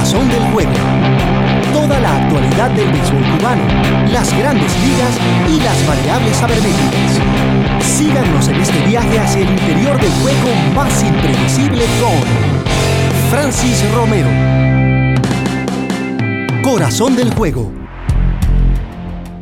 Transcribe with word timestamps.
Corazón 0.00 0.30
del 0.30 0.42
Juego. 0.54 0.72
Toda 1.74 2.00
la 2.00 2.16
actualidad 2.16 2.70
del 2.70 2.90
béisbol 2.90 3.22
cubano, 3.36 3.62
las 4.10 4.34
grandes 4.38 4.72
ligas 4.82 5.20
y 5.46 5.60
las 5.60 5.86
variables 5.86 6.36
sabermétricas. 6.38 7.20
Síganos 7.84 8.48
en 8.48 8.54
este 8.62 8.86
viaje 8.86 9.18
hacia 9.18 9.42
el 9.42 9.50
interior 9.50 10.00
del 10.00 10.10
juego 10.22 10.54
más 10.74 11.04
impredecible 11.04 11.84
con 12.00 12.16
Francis 13.28 13.84
Romero. 13.94 14.30
Corazón 16.62 17.14
del 17.14 17.34
Juego. 17.34 17.70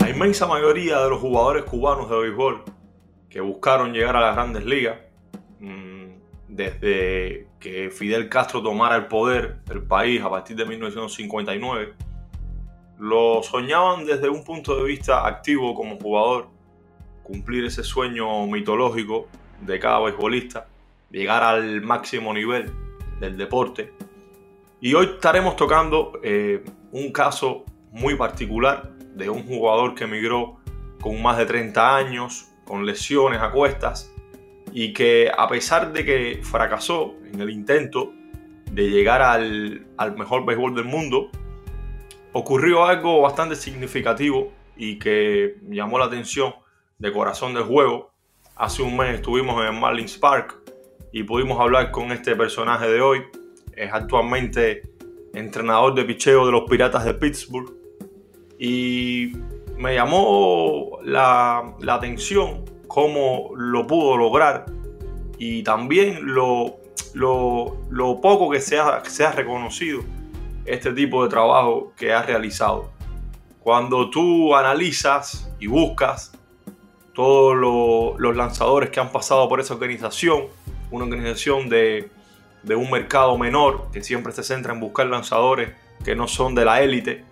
La 0.00 0.10
inmensa 0.10 0.48
mayoría 0.48 0.98
de 0.98 1.08
los 1.08 1.20
jugadores 1.20 1.62
cubanos 1.66 2.10
de 2.10 2.18
béisbol 2.18 2.64
que 3.30 3.40
buscaron 3.40 3.92
llegar 3.92 4.16
a 4.16 4.20
las 4.20 4.34
grandes 4.34 4.64
ligas 4.64 4.96
mm, 5.60 6.06
desde 6.48 7.47
que 7.60 7.90
Fidel 7.90 8.28
Castro 8.28 8.62
tomara 8.62 8.96
el 8.96 9.06
poder 9.06 9.62
del 9.64 9.82
país 9.82 10.22
a 10.22 10.30
partir 10.30 10.56
de 10.56 10.64
1959, 10.64 11.94
lo 12.98 13.42
soñaban 13.42 14.04
desde 14.04 14.28
un 14.28 14.44
punto 14.44 14.76
de 14.76 14.84
vista 14.84 15.26
activo 15.26 15.74
como 15.74 15.98
jugador, 15.98 16.48
cumplir 17.22 17.64
ese 17.64 17.84
sueño 17.84 18.46
mitológico 18.46 19.28
de 19.60 19.78
cada 19.78 20.00
beisbolista, 20.00 20.66
llegar 21.10 21.42
al 21.42 21.80
máximo 21.82 22.32
nivel 22.32 22.70
del 23.20 23.36
deporte. 23.36 23.92
Y 24.80 24.94
hoy 24.94 25.06
estaremos 25.14 25.56
tocando 25.56 26.12
eh, 26.22 26.64
un 26.92 27.12
caso 27.12 27.64
muy 27.90 28.14
particular 28.14 28.90
de 29.14 29.28
un 29.28 29.44
jugador 29.44 29.94
que 29.94 30.04
emigró 30.04 30.58
con 31.00 31.20
más 31.20 31.38
de 31.38 31.46
30 31.46 31.96
años, 31.96 32.48
con 32.64 32.86
lesiones 32.86 33.40
a 33.40 33.50
cuestas, 33.50 34.12
y 34.72 34.92
que 34.92 35.30
a 35.36 35.48
pesar 35.48 35.92
de 35.92 36.04
que 36.04 36.40
fracasó 36.42 37.14
en 37.32 37.40
el 37.40 37.50
intento 37.50 38.12
de 38.70 38.90
llegar 38.90 39.22
al, 39.22 39.86
mejor 40.16 40.44
béisbol 40.44 40.74
del 40.74 40.84
mundo, 40.84 41.30
ocurrió 42.32 42.84
algo 42.84 43.20
bastante 43.22 43.56
significativo 43.56 44.52
y 44.76 44.98
que 44.98 45.56
llamó 45.68 45.98
la 45.98 46.06
atención 46.06 46.54
de 46.98 47.12
corazón 47.12 47.54
del 47.54 47.64
juego. 47.64 48.12
Hace 48.56 48.82
un 48.82 48.96
mes 48.96 49.14
estuvimos 49.14 49.64
en 49.64 49.78
Marlins 49.78 50.18
Park 50.18 50.56
y 51.12 51.22
pudimos 51.22 51.60
hablar 51.60 51.90
con 51.90 52.12
este 52.12 52.36
personaje 52.36 52.88
de 52.88 53.00
hoy. 53.00 53.22
Es 53.74 53.92
actualmente 53.92 54.82
entrenador 55.34 55.94
de 55.94 56.04
picheo 56.04 56.46
de 56.46 56.52
los 56.52 56.68
Piratas 56.68 57.04
de 57.04 57.14
Pittsburgh. 57.14 57.72
Y 58.58 59.32
me 59.76 59.94
llamó 59.94 60.98
la, 61.04 61.76
la 61.80 61.94
atención 61.94 62.64
cómo 62.88 63.50
lo 63.54 63.86
pudo 63.86 64.16
lograr 64.16 64.66
y 65.38 65.62
también 65.62 66.34
lo, 66.34 66.78
lo, 67.14 68.20
poco 68.20 68.50
que 68.50 68.60
se, 68.60 68.78
ha, 68.78 69.04
se 69.04 69.30
reconocido 69.30 70.00
este 70.64 70.92
tipo 70.92 71.22
de 71.22 71.30
trabajo 71.30 71.92
que 71.96 72.12
ha 72.12 72.22
realizado. 72.22 72.90
Cuando 73.60 74.10
tú 74.10 74.56
analizas 74.56 75.50
y 75.60 75.66
buscas 75.66 76.32
todos 77.14 77.54
los 78.18 78.36
lanzadores 78.36 78.90
que 78.90 79.00
han 79.00 79.12
pasado 79.12 79.48
por 79.48 79.60
esa 79.60 79.74
organización, 79.74 80.46
una 80.90 81.04
organización 81.04 81.68
de, 81.68 82.10
de 82.62 82.74
un 82.74 82.90
mercado 82.90 83.36
menor 83.38 83.90
que 83.92 84.02
siempre 84.02 84.32
se 84.32 84.42
centra 84.42 84.72
en 84.72 84.80
buscar 84.80 85.06
lanzadores 85.06 85.70
que 86.04 86.14
no 86.14 86.28
son 86.28 86.54
de 86.54 86.64
la 86.64 86.82
élite, 86.82 87.24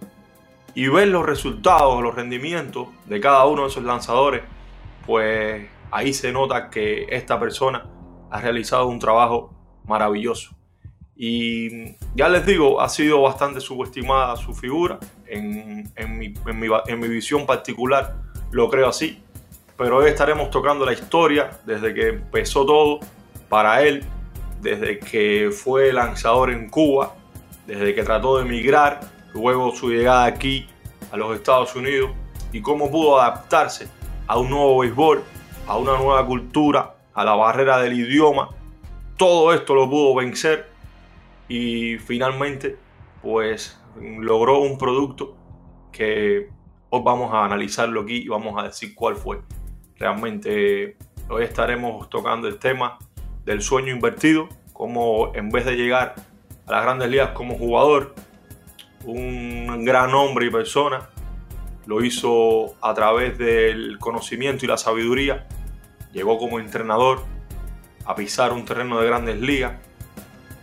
y 0.75 0.89
ver 0.89 1.09
los 1.09 1.25
resultados, 1.25 2.03
los 2.03 2.15
rendimientos 2.15 2.89
de 3.07 3.19
cada 3.19 3.47
uno 3.47 3.63
de 3.63 3.69
esos 3.69 3.83
lanzadores, 3.83 4.43
pues 5.07 5.69
ahí 5.91 6.13
se 6.13 6.33
nota 6.33 6.69
que 6.69 7.07
esta 7.11 7.39
persona 7.39 7.87
ha 8.31 8.41
realizado 8.41 8.87
un 8.89 8.99
trabajo 8.99 9.55
maravilloso. 9.85 10.55
Y 11.15 11.97
ya 12.15 12.29
les 12.29 12.45
digo, 12.45 12.81
ha 12.81 12.89
sido 12.89 13.23
bastante 13.23 13.61
subestimada 13.61 14.37
su 14.37 14.55
figura, 14.55 14.99
en, 15.27 15.91
mi, 16.19 16.35
en 16.47 17.01
mi 17.01 17.09
visión 17.09 17.47
particular 17.47 18.17
lo 18.51 18.69
creo 18.69 18.89
así, 18.89 19.23
pero 19.77 19.99
hoy 19.99 20.09
estaremos 20.09 20.51
tocando 20.51 20.85
la 20.85 20.93
historia 20.93 21.51
desde 21.65 21.95
que 21.95 22.09
empezó 22.09 22.65
todo 22.65 23.01
para 23.49 23.83
él, 23.83 24.05
desde 24.61 24.99
que 24.99 25.51
fue 25.53 25.93
lanzador 25.93 26.51
en 26.51 26.69
Cuba, 26.69 27.15
desde 27.67 27.95
que 27.95 28.03
trató 28.03 28.39
de 28.39 28.45
emigrar, 28.45 29.01
luego 29.35 29.75
su 29.75 29.91
llegada 29.91 30.25
aquí 30.25 30.67
a 31.13 31.17
los 31.17 31.35
Estados 31.37 31.75
Unidos 31.77 32.11
y 32.53 32.63
cómo 32.63 32.91
pudo 32.91 33.21
adaptarse 33.21 33.89
a 34.27 34.39
un 34.39 34.51
nuevo 34.51 34.79
béisbol, 34.79 35.23
a 35.67 35.77
una 35.77 35.97
nueva 35.99 36.27
cultura, 36.27 36.97
a 37.15 37.25
la 37.25 37.35
barrera 37.35 37.79
del 37.79 37.95
idioma. 37.95 38.51
Todo 39.17 39.53
esto 39.53 39.75
lo 39.75 39.89
pudo 39.89 40.15
vencer 40.15 40.69
y 41.49 41.97
finalmente 41.99 42.77
pues 43.23 43.81
logró 44.01 44.59
un 44.59 44.79
producto 44.79 45.37
que 45.93 46.51
hoy 46.91 47.03
vamos 47.05 47.33
a 47.33 47.45
analizarlo 47.45 48.03
aquí 48.03 48.17
y 48.17 48.29
vamos 48.29 48.55
a 48.63 48.67
decir 48.67 48.95
cuál 48.95 49.17
fue. 49.17 49.41
Realmente 49.99 50.97
hoy 51.29 51.45
estaremos 51.45 52.11
tocando 52.11 52.49
el 52.49 52.59
tema 52.59 52.99
del 53.45 53.63
sueño 53.63 53.95
invertido, 53.95 54.49
como 54.73 55.35
en 55.35 55.51
vez 55.51 55.65
de 55.65 55.77
llegar 55.77 56.15
a 56.67 56.71
las 56.71 56.83
grandes 56.83 57.09
ligas 57.09 57.31
como 57.31 57.57
jugador, 57.57 58.15
un 59.05 59.85
gran 59.85 60.13
hombre 60.13 60.47
y 60.47 60.51
persona 60.51 61.09
lo 61.87 62.05
hizo 62.05 62.75
a 62.83 62.93
través 62.95 63.39
del 63.39 63.99
conocimiento 63.99 64.65
y 64.65 64.69
la 64.69 64.77
sabiduría. 64.77 65.47
Llegó 66.13 66.39
como 66.39 66.59
entrenador 66.59 67.25
a 68.05 68.15
pisar 68.15 68.53
un 68.53 68.65
terreno 68.65 69.01
de 69.01 69.07
grandes 69.07 69.41
ligas. 69.41 69.75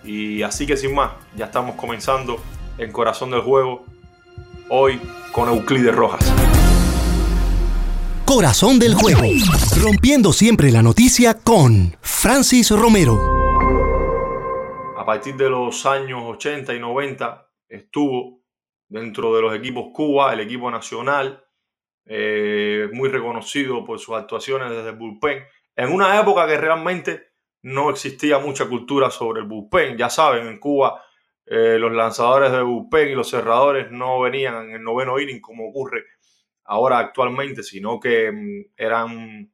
Y 0.04 0.44
así 0.44 0.66
que 0.66 0.76
sin 0.76 0.94
más, 0.94 1.12
ya 1.36 1.46
estamos 1.46 1.76
comenzando 1.76 2.42
en 2.78 2.92
Corazón 2.92 3.32
del 3.32 3.42
Juego, 3.42 3.86
hoy 4.70 5.00
con 5.32 5.48
Euclides 5.50 5.96
Rojas. 5.96 6.34
Corazón 8.26 8.80
del 8.80 8.96
Juego, 8.96 9.22
rompiendo 9.82 10.34
siempre 10.34 10.72
la 10.72 10.82
noticia 10.82 11.36
con 11.36 11.96
Francis 12.02 12.72
Romero. 12.72 13.20
A 14.98 15.06
partir 15.06 15.36
de 15.36 15.50
los 15.50 15.86
años 15.86 16.22
80 16.26 16.74
y 16.74 16.80
90 16.80 17.48
estuvo 17.70 18.43
dentro 18.94 19.36
de 19.36 19.42
los 19.42 19.56
equipos 19.56 19.88
Cuba, 19.92 20.34
el 20.34 20.42
equipo 20.42 20.70
nacional, 20.70 21.44
eh, 22.06 22.88
muy 22.94 23.10
reconocido 23.10 23.84
por 23.84 23.98
sus 23.98 24.16
actuaciones 24.16 24.70
desde 24.70 24.90
el 24.90 24.98
bullpen, 24.98 25.44
en 25.76 25.92
una 25.92 26.20
época 26.22 26.46
que 26.46 26.58
realmente 26.58 27.32
no 27.64 27.90
existía 27.90 28.38
mucha 28.38 28.70
cultura 28.70 29.10
sobre 29.10 29.42
el 29.42 29.48
bullpen. 29.48 29.98
Ya 29.98 30.12
saben, 30.12 30.46
en 30.46 30.60
Cuba 30.60 31.04
eh, 31.44 31.78
los 31.80 31.92
lanzadores 31.92 32.52
de 32.52 32.62
bullpen 32.62 33.10
y 33.10 33.16
los 33.16 33.32
cerradores 33.32 33.90
no 33.90 34.20
venían 34.20 34.70
en 34.70 34.76
el 34.76 34.84
noveno 34.84 35.20
inning 35.20 35.42
como 35.42 35.70
ocurre 35.70 36.04
ahora 36.66 37.00
actualmente, 37.00 37.64
sino 37.64 38.00
que 38.00 38.32
mm, 38.32 38.74
eran 38.78 39.52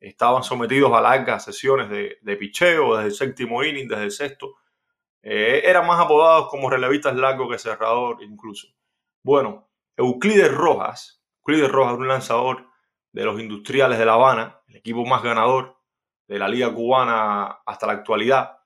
estaban 0.00 0.42
sometidos 0.42 0.92
a 0.92 1.00
largas 1.00 1.44
sesiones 1.44 1.88
de, 1.88 2.18
de 2.20 2.36
picheo 2.36 2.96
desde 2.96 3.10
el 3.10 3.14
séptimo 3.14 3.62
inning, 3.62 3.86
desde 3.86 4.02
el 4.02 4.10
sexto 4.10 4.56
eh, 5.22 5.62
eran 5.64 5.86
más 5.86 6.00
apodados 6.00 6.48
como 6.48 6.68
relevistas 6.68 7.14
largos 7.14 7.50
que 7.50 7.58
cerrador 7.58 8.22
incluso. 8.22 8.68
Bueno, 9.22 9.68
Euclides 9.96 10.52
Rojas, 10.52 11.22
Euclides 11.38 11.70
Rojas, 11.70 11.96
un 11.96 12.08
lanzador 12.08 12.66
de 13.12 13.24
los 13.24 13.40
industriales 13.40 13.98
de 13.98 14.06
La 14.06 14.14
Habana, 14.14 14.60
el 14.66 14.76
equipo 14.76 15.04
más 15.04 15.22
ganador 15.22 15.76
de 16.26 16.38
la 16.38 16.48
liga 16.48 16.72
cubana 16.74 17.58
hasta 17.66 17.86
la 17.86 17.92
actualidad. 17.92 18.58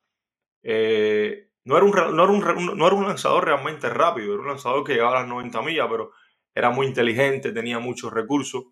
Eh, 0.63 1.51
no, 1.65 1.77
era 1.77 1.85
un, 1.85 1.93
no, 2.17 2.23
era 2.25 2.33
un, 2.33 2.79
no, 2.79 2.87
era 2.87 2.97
un, 2.97 3.07
lanzador 3.07 3.45
realmente 3.45 3.89
rápido, 3.91 4.33
era 4.33 4.43
un 4.43 4.49
lanzador 4.49 4.85
que 4.85 4.95
llegaba 4.95 5.19
a 5.19 5.21
las 5.21 5.29
90 5.29 5.63
millas, 5.63 5.89
pero 5.91 6.13
era 6.55 6.71
muy 6.71 6.87
inteligente, 6.87 7.53
tenía 7.53 7.79
muchos 7.79 8.13
recursos 8.13 8.65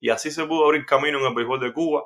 y 0.00 0.10
así 0.10 0.30
se 0.30 0.44
pudo 0.44 0.64
abrir 0.64 0.86
camino 0.86 1.18
en 1.20 1.26
el 1.26 1.34
béisbol 1.34 1.60
de 1.60 1.72
Cuba. 1.72 2.04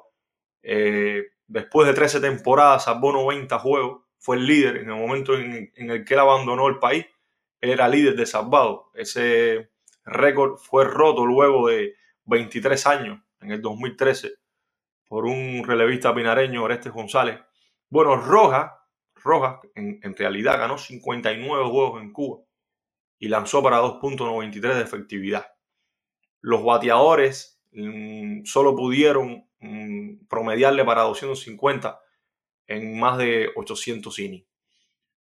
Eh, 0.63 1.23
después 1.47 1.87
de 1.87 1.95
13 1.95 2.21
temporadas, 2.21 2.85
salvó 2.85 3.13
90 3.13 3.59
juegos 3.59 4.02
fue 4.23 4.37
el 4.37 4.47
líder 4.47 4.77
en 4.77 4.89
el 4.89 4.95
momento 4.95 5.37
en, 5.37 5.73
el 5.75 6.05
que 6.05 6.15
él 6.15 6.21
abandonó 6.21 6.69
el 6.69 6.79
país. 6.79 7.05
era 7.61 7.89
líder 7.89 8.15
de 8.15 8.25
salvado. 8.25 8.91
Ese 8.95 9.73
récord 10.05 10.59
fue 10.59 10.85
roto 10.85 11.27
luego 11.27 11.69
de 11.69 11.97
23 12.27 12.87
años, 12.87 13.21
en 13.41 13.51
el 13.51 13.61
2013, 13.61 14.35
por 15.09 15.25
un 15.25 15.65
relevista 15.65 16.15
pinareño, 16.15 16.63
Orestes 16.63 16.93
González. 16.93 17.41
Bueno, 17.89 18.17
Rojas, 18.17 18.71
Rojas 19.17 19.59
en, 19.75 20.17
realidad 20.17 20.59
ganó 20.59 20.79
59 20.79 21.65
juegos 21.69 22.01
en 22.01 22.13
Cuba 22.13 22.43
y 23.19 23.27
lanzó 23.27 23.61
para 23.61 23.81
2.93 23.81 24.75
de 24.75 24.83
efectividad. 24.83 25.47
Los 26.41 26.63
bateadores 26.65 27.61
mm, 27.73 28.45
solo 28.45 28.77
pudieron 28.77 29.49
mm, 29.59 30.27
promediarle 30.29 30.85
para 30.85 31.03
250 31.03 31.99
en 32.77 32.99
más 32.99 33.19
de 33.19 33.51
800 33.55 34.19
innings. 34.19 34.47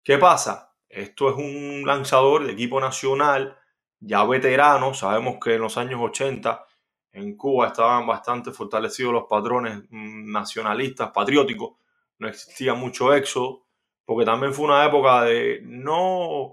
¿Qué 0.03 0.17
pasa? 0.17 0.75
Esto 0.89 1.29
es 1.29 1.35
un 1.35 1.83
lanzador 1.85 2.45
de 2.45 2.53
equipo 2.53 2.79
nacional, 2.79 3.57
ya 3.99 4.23
veterano. 4.25 4.93
Sabemos 4.93 5.37
que 5.43 5.55
en 5.55 5.61
los 5.61 5.77
años 5.77 5.99
80 6.01 6.65
en 7.13 7.37
Cuba 7.37 7.67
estaban 7.67 8.05
bastante 8.07 8.51
fortalecidos 8.51 9.13
los 9.13 9.25
patrones 9.29 9.83
mm, 9.89 10.31
nacionalistas, 10.31 11.11
patrióticos. 11.11 11.77
No 12.19 12.27
existía 12.27 12.73
mucho 12.73 13.13
éxodo. 13.13 13.63
porque 14.05 14.25
también 14.25 14.53
fue 14.53 14.65
una 14.65 14.85
época 14.85 15.23
de 15.23 15.61
no 15.63 15.97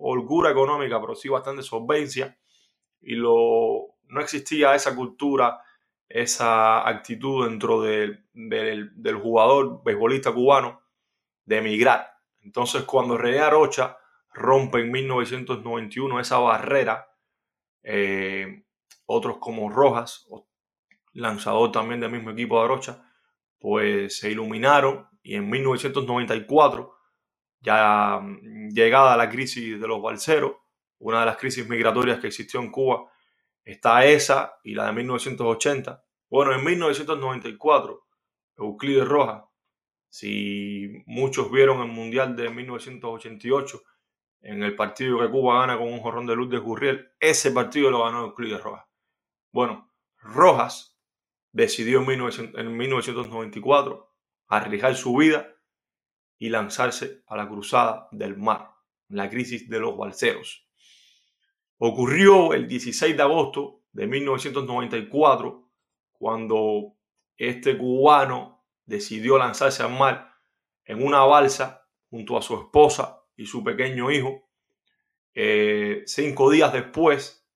holgura 0.01 0.51
económica, 0.51 1.01
pero 1.01 1.15
sí 1.17 1.29
bastante 1.29 1.63
solvencia, 1.65 2.39
y 3.01 3.17
lo, 3.17 3.97
no 4.05 4.21
existía 4.21 4.75
esa 4.75 4.95
cultura, 4.95 5.61
esa 6.09 6.89
actitud 6.89 7.49
dentro 7.49 7.83
del, 7.83 8.25
del 8.33 9.17
jugador 9.17 9.83
beisbolista 9.85 10.33
cubano 10.33 10.80
de 11.51 11.59
emigrar. 11.59 12.09
Entonces, 12.43 12.85
cuando 12.85 13.19
René 13.19 13.41
Arocha 13.41 13.99
rompe 14.33 14.79
en 14.79 14.93
1991 14.93 16.21
esa 16.21 16.39
barrera, 16.39 17.09
eh, 17.83 18.63
otros 19.05 19.39
como 19.39 19.69
Rojas, 19.69 20.29
lanzador 21.13 21.73
también 21.73 21.99
del 21.99 22.13
mismo 22.13 22.31
equipo 22.31 22.57
de 22.57 22.65
Arocha, 22.65 23.03
pues 23.59 24.17
se 24.17 24.31
iluminaron 24.31 25.09
y 25.25 25.35
en 25.35 25.51
1994, 25.51 26.95
ya 27.59 28.21
mm, 28.23 28.69
llegada 28.69 29.17
la 29.17 29.29
crisis 29.29 29.81
de 29.81 29.89
los 29.89 30.01
balseros, 30.01 30.53
una 31.01 31.19
de 31.21 31.27
las 31.27 31.37
crisis 31.37 31.69
migratorias 31.69 32.21
que 32.21 32.29
existió 32.29 32.61
en 32.61 32.71
Cuba, 32.71 33.11
está 33.65 34.05
esa 34.05 34.55
y 34.63 34.75
la 34.75 34.87
de 34.87 34.93
1980. 34.93 36.05
Bueno, 36.29 36.55
en 36.55 36.65
1994, 36.65 38.07
Euclides 38.57 39.09
Rojas, 39.09 39.50
si 40.11 41.05
muchos 41.07 41.51
vieron 41.51 41.81
el 41.81 41.93
Mundial 41.93 42.37
de 42.37 42.51
1988, 42.51 43.83
en 44.43 44.63
el 44.63 44.75
partido 44.75 45.21
que 45.21 45.31
Cuba 45.31 45.61
gana 45.61 45.79
con 45.79 45.93
un 45.93 46.01
jorrón 46.01 46.27
de 46.27 46.35
luz 46.35 46.51
de 46.51 46.59
Gurriel, 46.59 47.13
ese 47.21 47.53
partido 47.53 47.91
lo 47.91 48.05
ganó 48.05 48.25
Euclides 48.25 48.61
Rojas. 48.61 48.85
Bueno, 49.53 49.93
Rojas 50.19 50.99
decidió 51.53 52.01
en, 52.11 52.77
1994 52.77 54.13
arriesgar 54.49 54.97
su 54.97 55.17
vida 55.17 55.55
y 56.39 56.49
lanzarse 56.49 57.23
a 57.27 57.37
la 57.37 57.49
cruzada 57.49 58.09
del 58.11 58.37
mar, 58.37 58.71
la 59.09 59.31
crisis 59.31 59.69
de 59.69 59.79
los 59.79 59.97
balseros. 59.97 60.67
Ocurrió 61.79 62.53
el 62.53 62.67
16 62.67 63.17
de 63.17 63.23
agosto 63.23 63.83
de 63.93 64.07
1994 64.07 65.71
cuando 66.13 66.97
este 67.37 67.79
cubano 67.79 68.60
decidió 68.91 69.39
lanzarse 69.39 69.85
al 69.85 69.97
mar 69.97 70.35
en 70.85 71.03
una 71.03 71.21
balsa 71.21 71.87
junto 72.11 72.37
a 72.37 72.43
su 72.43 72.57
esposa 72.57 73.23
y 73.37 73.47
su 73.47 73.63
pequeño 73.63 74.11
hijo. 74.11 74.51
Eh, 75.33 76.03
cinco 76.07 76.51
días 76.51 76.73
después 76.73 77.49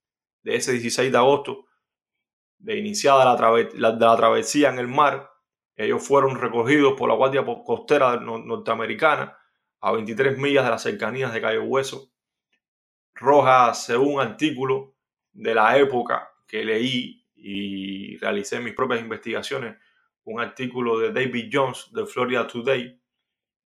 de 0.42 0.54
ese 0.54 0.72
16 0.72 1.10
de 1.10 1.18
agosto, 1.18 1.66
de 2.58 2.78
iniciada 2.78 3.24
la, 3.24 4.16
travesía 4.16 4.70
en 4.70 4.78
el 4.78 4.86
mar, 4.86 5.28
ellos 5.74 6.06
fueron 6.06 6.40
recogidos 6.40 6.94
por 6.96 7.08
la 7.08 7.16
Guardia 7.16 7.44
Costera 7.44 8.16
norteamericana 8.20 9.36
a 9.80 9.90
23 9.90 10.38
millas 10.38 10.64
de 10.64 10.70
las 10.70 10.82
cercanías 10.82 11.34
de 11.34 11.40
Cayo 11.40 11.64
Hueso. 11.64 12.12
Rojas, 13.12 13.84
según 13.84 14.20
artículo 14.20 14.94
de 15.32 15.54
la 15.54 15.76
época 15.78 16.30
que 16.46 16.64
leí 16.64 17.26
y 17.34 18.16
realicé 18.18 18.60
mis 18.60 18.74
propias 18.74 19.00
investigaciones, 19.00 19.76
un 20.24 20.40
artículo 20.40 20.98
de 20.98 21.12
David 21.12 21.50
Jones 21.52 21.90
de 21.92 22.06
Florida 22.06 22.46
Today 22.46 23.00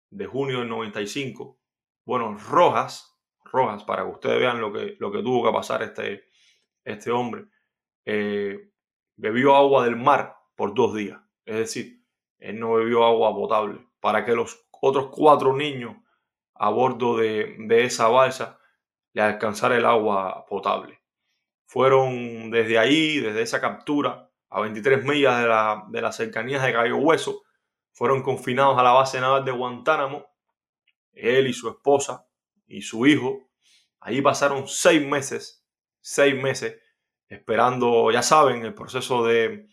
de 0.09 0.25
junio 0.25 0.59
del 0.59 0.69
95. 0.69 1.59
Bueno, 2.05 2.37
Rojas, 2.37 3.17
Rojas, 3.43 3.83
para 3.83 4.03
que 4.03 4.11
ustedes 4.11 4.39
vean 4.39 4.61
lo 4.61 4.71
que, 4.71 4.95
lo 4.99 5.11
que 5.11 5.23
tuvo 5.23 5.45
que 5.45 5.53
pasar 5.53 5.83
este, 5.83 6.25
este 6.83 7.11
hombre, 7.11 7.45
eh, 8.05 8.69
bebió 9.15 9.55
agua 9.55 9.85
del 9.85 9.95
mar 9.95 10.37
por 10.55 10.73
dos 10.73 10.95
días. 10.95 11.19
Es 11.45 11.57
decir, 11.57 12.03
él 12.39 12.59
no 12.59 12.73
bebió 12.73 13.05
agua 13.05 13.33
potable. 13.33 13.87
Para 13.99 14.25
que 14.25 14.33
los 14.33 14.67
otros 14.81 15.09
cuatro 15.11 15.55
niños 15.55 15.95
a 16.55 16.69
bordo 16.69 17.17
de, 17.17 17.55
esa 17.83 18.09
balsa 18.09 18.59
le 19.13 19.21
alcanzara 19.21 19.77
el 19.77 19.85
agua 19.85 20.45
potable. 20.47 20.99
Fueron 21.65 22.51
desde 22.51 22.77
ahí, 22.77 23.19
desde 23.19 23.41
esa 23.41 23.61
captura, 23.61 24.29
a 24.53 24.61
23 24.61 25.03
millas 25.03 25.41
de, 25.41 25.47
la, 25.47 25.83
de 25.89 26.01
las 26.01 26.15
cercanías 26.15 26.63
de 26.63 26.73
Cayo 26.73 26.97
Hueso, 26.97 27.41
fueron 27.91 28.21
confinados 28.21 28.77
a 28.77 28.83
la 28.83 28.91
base 28.91 29.19
naval 29.19 29.43
de 29.43 29.51
Guantánamo, 29.51 30.27
él 31.11 31.47
y 31.47 31.53
su 31.53 31.69
esposa 31.69 32.27
y 32.67 32.83
su 32.83 33.05
hijo. 33.07 33.49
Allí 33.99 34.21
pasaron 34.21 34.67
seis 34.67 35.05
meses, 35.05 35.65
seis 35.99 36.39
meses 36.39 36.79
esperando, 37.27 38.11
ya 38.11 38.21
saben, 38.21 38.63
el 38.63 38.75
proceso 38.75 39.25
de, 39.25 39.67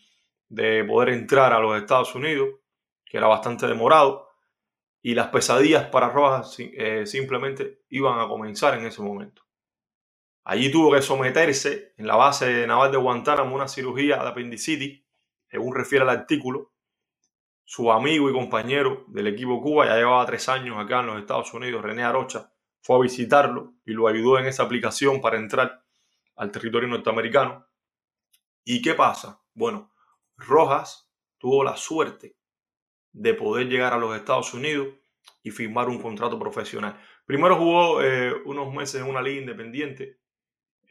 poder 0.87 1.09
entrar 1.09 1.53
a 1.53 1.59
los 1.59 1.79
Estados 1.79 2.15
Unidos, 2.15 2.49
que 3.05 3.17
era 3.17 3.27
bastante 3.27 3.67
demorado, 3.67 4.29
y 5.03 5.13
las 5.13 5.27
pesadillas 5.27 5.85
para 5.89 6.09
Rojas 6.09 6.55
eh, 6.59 7.05
simplemente 7.05 7.83
iban 7.89 8.19
a 8.19 8.27
comenzar 8.27 8.79
en 8.79 8.87
ese 8.87 9.01
momento. 9.03 9.43
Allí 10.43 10.71
tuvo 10.71 10.91
que 10.91 11.01
someterse 11.01 11.93
en 11.97 12.07
la 12.07 12.15
base 12.15 12.65
naval 12.65 12.91
de 12.91 12.97
Guantánamo 12.97 13.51
a 13.51 13.55
una 13.55 13.67
cirugía 13.67 14.17
de 14.17 14.29
apendicitis, 14.29 15.03
según 15.47 15.75
refiere 15.75 16.03
el 16.03 16.09
artículo. 16.09 16.71
Su 17.63 17.91
amigo 17.91 18.29
y 18.29 18.33
compañero 18.33 19.05
del 19.07 19.27
equipo 19.27 19.61
Cuba 19.61 19.85
ya 19.85 19.95
llevaba 19.95 20.25
tres 20.25 20.49
años 20.49 20.77
acá 20.77 21.01
en 21.01 21.07
los 21.07 21.19
Estados 21.19 21.53
Unidos, 21.53 21.83
René 21.83 22.03
Arocha, 22.03 22.51
fue 22.81 22.97
a 22.97 23.01
visitarlo 23.01 23.75
y 23.85 23.91
lo 23.91 24.07
ayudó 24.07 24.39
en 24.39 24.47
esa 24.47 24.63
aplicación 24.63 25.21
para 25.21 25.37
entrar 25.37 25.85
al 26.35 26.51
territorio 26.51 26.89
norteamericano. 26.89 27.67
¿Y 28.63 28.81
qué 28.81 28.95
pasa? 28.95 29.41
Bueno, 29.53 29.91
Rojas 30.37 31.09
tuvo 31.37 31.63
la 31.63 31.77
suerte 31.77 32.35
de 33.11 33.33
poder 33.33 33.67
llegar 33.67 33.93
a 33.93 33.97
los 33.97 34.15
Estados 34.15 34.53
Unidos 34.53 34.87
y 35.43 35.51
firmar 35.51 35.89
un 35.89 36.01
contrato 36.01 36.39
profesional. 36.39 36.99
Primero 37.25 37.55
jugó 37.57 38.01
eh, 38.01 38.33
unos 38.45 38.73
meses 38.73 39.01
en 39.01 39.07
una 39.07 39.21
liga 39.21 39.41
independiente, 39.41 40.20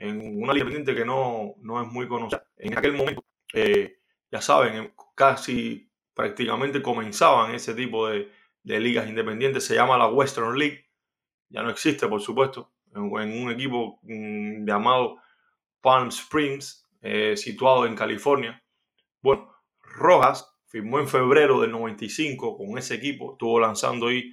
en 0.01 0.43
una 0.43 0.55
liga 0.55 0.65
independiente 0.65 0.95
que 0.95 1.05
no, 1.05 1.55
no 1.59 1.81
es 1.81 1.87
muy 1.89 2.09
conocida. 2.09 2.43
En 2.57 2.77
aquel 2.77 2.95
momento, 2.95 3.23
eh, 3.53 3.99
ya 4.33 4.41
saben, 4.41 4.95
casi 5.15 5.91
prácticamente 6.15 6.81
comenzaban 6.81 7.55
ese 7.55 7.75
tipo 7.75 8.09
de, 8.09 8.33
de, 8.63 8.81
ligas 8.81 9.09
independientes. 9.09 9.65
Se 9.65 9.75
llama 9.75 9.99
la 9.99 10.09
Western 10.09 10.59
League. 10.59 10.87
Ya 11.51 11.63
no 11.63 11.71
existe, 11.71 12.09
por 12.09 12.23
supuesto, 12.23 12.73
en, 12.95 13.03
un 13.03 13.51
equipo 13.51 14.01
mm, 14.03 14.67
llamado 14.67 15.19
Palm 15.83 16.09
Springs, 16.09 16.89
eh, 17.03 17.37
situado 17.37 17.85
en 17.85 17.95
California. 17.95 18.63
Bueno, 19.21 19.53
Rojas 19.83 20.51
firmó 20.67 20.99
en 20.99 21.09
febrero 21.09 21.61
del 21.61 21.73
95 21.73 22.57
con 22.57 22.79
ese 22.79 22.95
equipo, 22.95 23.33
estuvo 23.33 23.61
lanzando 23.61 24.07
ahí 24.07 24.33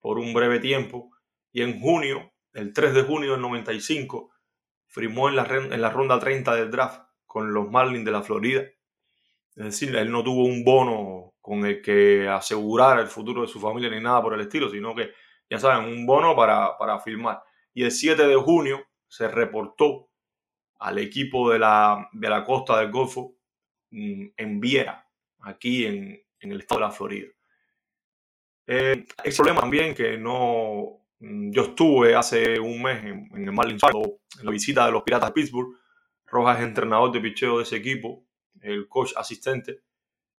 por 0.00 0.18
un 0.18 0.32
breve 0.32 0.58
tiempo 0.58 1.10
y 1.52 1.60
en 1.62 1.80
junio, 1.80 2.32
el 2.54 2.72
3 2.72 2.94
de 2.94 3.02
junio 3.02 3.32
del 3.32 3.40
95, 3.40 4.31
firmó 4.92 5.28
en 5.28 5.36
la, 5.36 5.46
en 5.46 5.80
la 5.80 5.90
ronda 5.90 6.18
30 6.20 6.54
del 6.54 6.70
draft 6.70 7.02
con 7.26 7.52
los 7.52 7.70
Marlins 7.70 8.04
de 8.04 8.12
la 8.12 8.22
Florida. 8.22 8.60
Es 9.56 9.64
decir, 9.64 9.96
él 9.96 10.12
no 10.12 10.22
tuvo 10.22 10.44
un 10.44 10.64
bono 10.64 11.34
con 11.40 11.64
el 11.66 11.82
que 11.82 12.28
asegurar 12.28 13.00
el 13.00 13.08
futuro 13.08 13.42
de 13.42 13.48
su 13.48 13.58
familia 13.58 13.90
ni 13.90 14.00
nada 14.00 14.22
por 14.22 14.34
el 14.34 14.42
estilo, 14.42 14.68
sino 14.68 14.94
que, 14.94 15.12
ya 15.50 15.58
saben, 15.58 15.86
un 15.86 16.06
bono 16.06 16.36
para, 16.36 16.76
para 16.78 17.00
firmar. 17.00 17.42
Y 17.74 17.84
el 17.84 17.90
7 17.90 18.26
de 18.26 18.36
junio 18.36 18.86
se 19.08 19.28
reportó 19.28 20.10
al 20.78 20.98
equipo 20.98 21.50
de 21.50 21.58
la, 21.58 22.08
de 22.12 22.28
la 22.28 22.44
costa 22.44 22.78
del 22.78 22.90
Golfo 22.90 23.36
mm, 23.90 24.26
en 24.36 24.60
Viera, 24.60 25.08
aquí 25.40 25.86
en, 25.86 26.22
el 26.40 26.60
estado 26.60 26.80
de 26.80 26.86
la 26.86 26.92
Florida. 26.92 27.28
Eh, 28.66 29.04
problema 29.36 29.60
también 29.60 29.94
que 29.94 30.18
no. 30.18 31.01
Mm, 31.22 31.52
yo 31.52 31.62
estuve 31.62 32.16
hace 32.16 32.58
un 32.58 32.82
mes 32.82 33.04
en, 33.04 33.30
el 33.32 33.52
Marlins 33.52 33.82
en 33.84 34.44
la 34.44 34.50
visita 34.50 34.86
de 34.86 34.92
los 34.92 35.04
Piratas 35.04 35.28
de 35.30 35.34
Pittsburgh. 35.34 35.76
Rojas 36.26 36.58
es 36.58 36.64
entrenador 36.64 37.12
de 37.12 37.20
picheo 37.20 37.58
de 37.58 37.62
ese 37.62 37.76
equipo, 37.76 38.24
el 38.60 38.88
coach 38.88 39.12
asistente, 39.16 39.82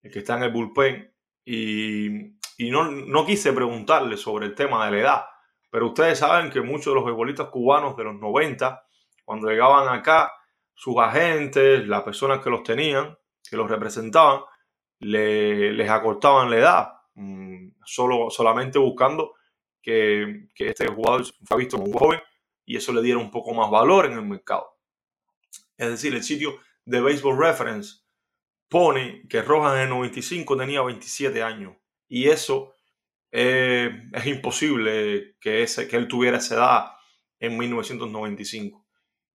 el 0.03 0.11
que 0.11 0.19
está 0.21 0.37
en 0.37 0.43
el 0.45 0.53
bullpen. 0.53 1.15
Y, 1.45 2.09
no, 2.71 2.91
no 2.91 3.27
quise 3.27 3.53
preguntarle 3.53 4.17
sobre 4.17 4.47
el 4.47 4.55
tema 4.55 4.85
de 4.87 4.93
la 4.93 4.99
edad, 4.99 5.25
pero 5.71 5.89
ustedes 5.89 6.19
saben 6.19 6.51
que 6.51 6.61
muchos 6.61 6.87
de 6.87 6.95
los 6.95 7.05
futbolistas 7.05 7.49
cubanos 7.49 7.97
de 7.97 8.05
los 8.05 8.15
90 8.21 8.85
cuando 9.25 9.49
llegaban 9.49 9.89
acá, 9.89 10.33
sus 10.75 10.97
agentes, 10.99 11.87
las 11.87 12.03
personas 12.03 12.41
que 12.41 12.51
los 12.51 12.63
tenían, 12.63 13.17
que 13.49 13.57
los 13.57 13.71
representaban, 13.71 14.41
les 14.99 15.91
acortaban 15.91 16.51
la 16.51 16.57
edad, 16.57 16.93
mm, 17.15 17.71
solo, 17.85 18.31
solamente 18.31 18.79
buscando 18.79 19.35
que, 19.83 20.49
este 20.57 20.87
jugador 20.87 21.25
fue 21.45 21.59
visto 21.59 21.77
como 21.77 21.91
un 21.91 21.99
joven 21.99 22.21
y 22.65 22.77
eso 22.77 22.93
le 22.93 23.03
diera 23.03 23.19
un 23.19 23.31
poco 23.31 23.53
más 23.53 23.71
valor 23.71 24.07
en 24.07 24.13
el 24.13 24.25
mercado. 24.25 24.79
Es 25.77 25.89
decir, 25.89 26.15
el 26.15 26.23
sitio 26.23 26.61
de 26.85 27.01
Baseball 27.01 27.39
Reference 27.39 28.03
pone 28.69 29.27
que 29.29 29.43
Rojas 29.43 29.75
en 29.75 29.83
el 29.83 29.89
95 29.91 30.57
tenía 30.57 30.83
27 30.83 31.43
años 31.43 31.77
y 32.09 32.29
eso 32.29 32.75
eh, 33.31 33.91
es 34.13 34.27
imposible 34.27 35.37
que, 35.41 35.63
ese, 35.63 35.89
que 35.89 35.97
él 35.97 36.09
tuviera 36.09 36.39
esa 36.39 36.55
edad 36.55 36.85
en 37.41 37.59
1995 37.59 38.87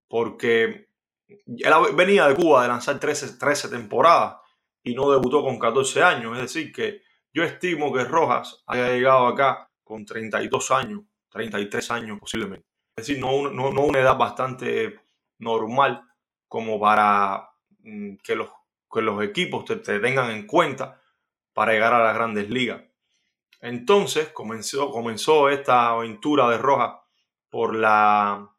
porque 0.08 0.88
él 1.28 1.74
venía 1.96 2.28
de 2.28 2.36
Cuba 2.36 2.62
de 2.62 2.70
lanzar 2.70 3.00
13, 3.00 3.38
13 3.38 3.70
temporadas 3.70 4.38
y 4.84 4.96
no 4.96 5.12
debutó 5.12 5.44
con 5.44 5.60
14 5.60 6.02
años. 6.02 6.36
Es 6.38 6.44
decir, 6.44 6.72
que 6.72 7.02
yo 7.34 7.44
estimo 7.44 7.94
que 7.94 8.06
Rojas 8.06 8.64
haya 8.68 8.90
llegado 8.90 9.28
acá 9.28 9.70
con 9.88 10.06
32 10.06 10.72
años, 10.72 11.02
33 11.30 11.92
años 11.92 12.20
posiblemente. 12.20 12.68
Es 12.96 13.08
decir, 13.08 13.22
no, 13.22 13.38
una 13.38 14.00
edad 14.00 14.18
bastante 14.18 15.00
normal 15.40 16.04
como 16.48 16.80
para 16.80 17.50
mm, 17.80 18.16
que 18.24 18.36
los, 18.36 18.50
que 18.92 19.02
los 19.02 19.24
equipos 19.24 19.66
te, 19.66 19.78
tengan 19.78 20.32
en 20.32 20.46
cuenta 20.46 21.00
para 21.54 21.72
llegar 21.72 21.94
a 21.94 22.04
las 22.04 22.14
grandes 22.14 22.50
ligas. 22.50 22.84
Entonces 23.62 24.30
comenzó, 24.30 24.92
comenzó 24.92 25.50
esta 25.50 25.90
aventura 25.90 26.50
de 26.50 26.58
Roja 26.58 27.02
por, 27.50 27.76
la, 27.76 28.50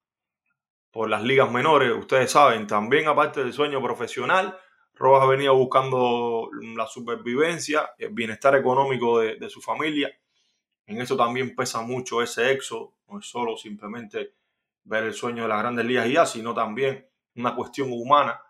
por 0.90 1.10
las 1.10 1.22
ligas 1.22 1.50
menores. 1.50 1.92
Ustedes 1.92 2.30
saben, 2.30 2.66
también 2.66 3.06
aparte 3.06 3.42
del 3.42 3.52
sueño 3.52 3.82
profesional, 3.82 4.58
Rojas 4.94 5.28
venía 5.28 5.52
buscando 5.52 6.50
la 6.76 6.86
supervivencia, 6.86 7.90
el 7.98 8.10
bienestar 8.10 8.56
económico 8.56 9.20
de, 9.20 9.48
su 9.48 9.60
familia. 9.60 10.10
En 10.88 11.00
eso 11.00 11.16
también 11.16 11.54
pesa 11.54 11.82
mucho 11.82 12.20
ese 12.22 12.50
éxodo, 12.50 12.94
no 13.08 13.20
es 13.20 13.26
solo 13.26 13.56
simplemente 13.56 14.34
ver 14.84 15.04
el 15.04 15.14
sueño 15.14 15.44
de 15.44 15.48
las 15.48 15.60
grandes 15.60 15.86
ligas 15.86 16.08
y 16.08 16.12
ya, 16.14 16.26
sino 16.26 16.52
también 16.54 17.06
una 17.36 17.54
cuestión 17.54 17.92
humana. 17.92 18.40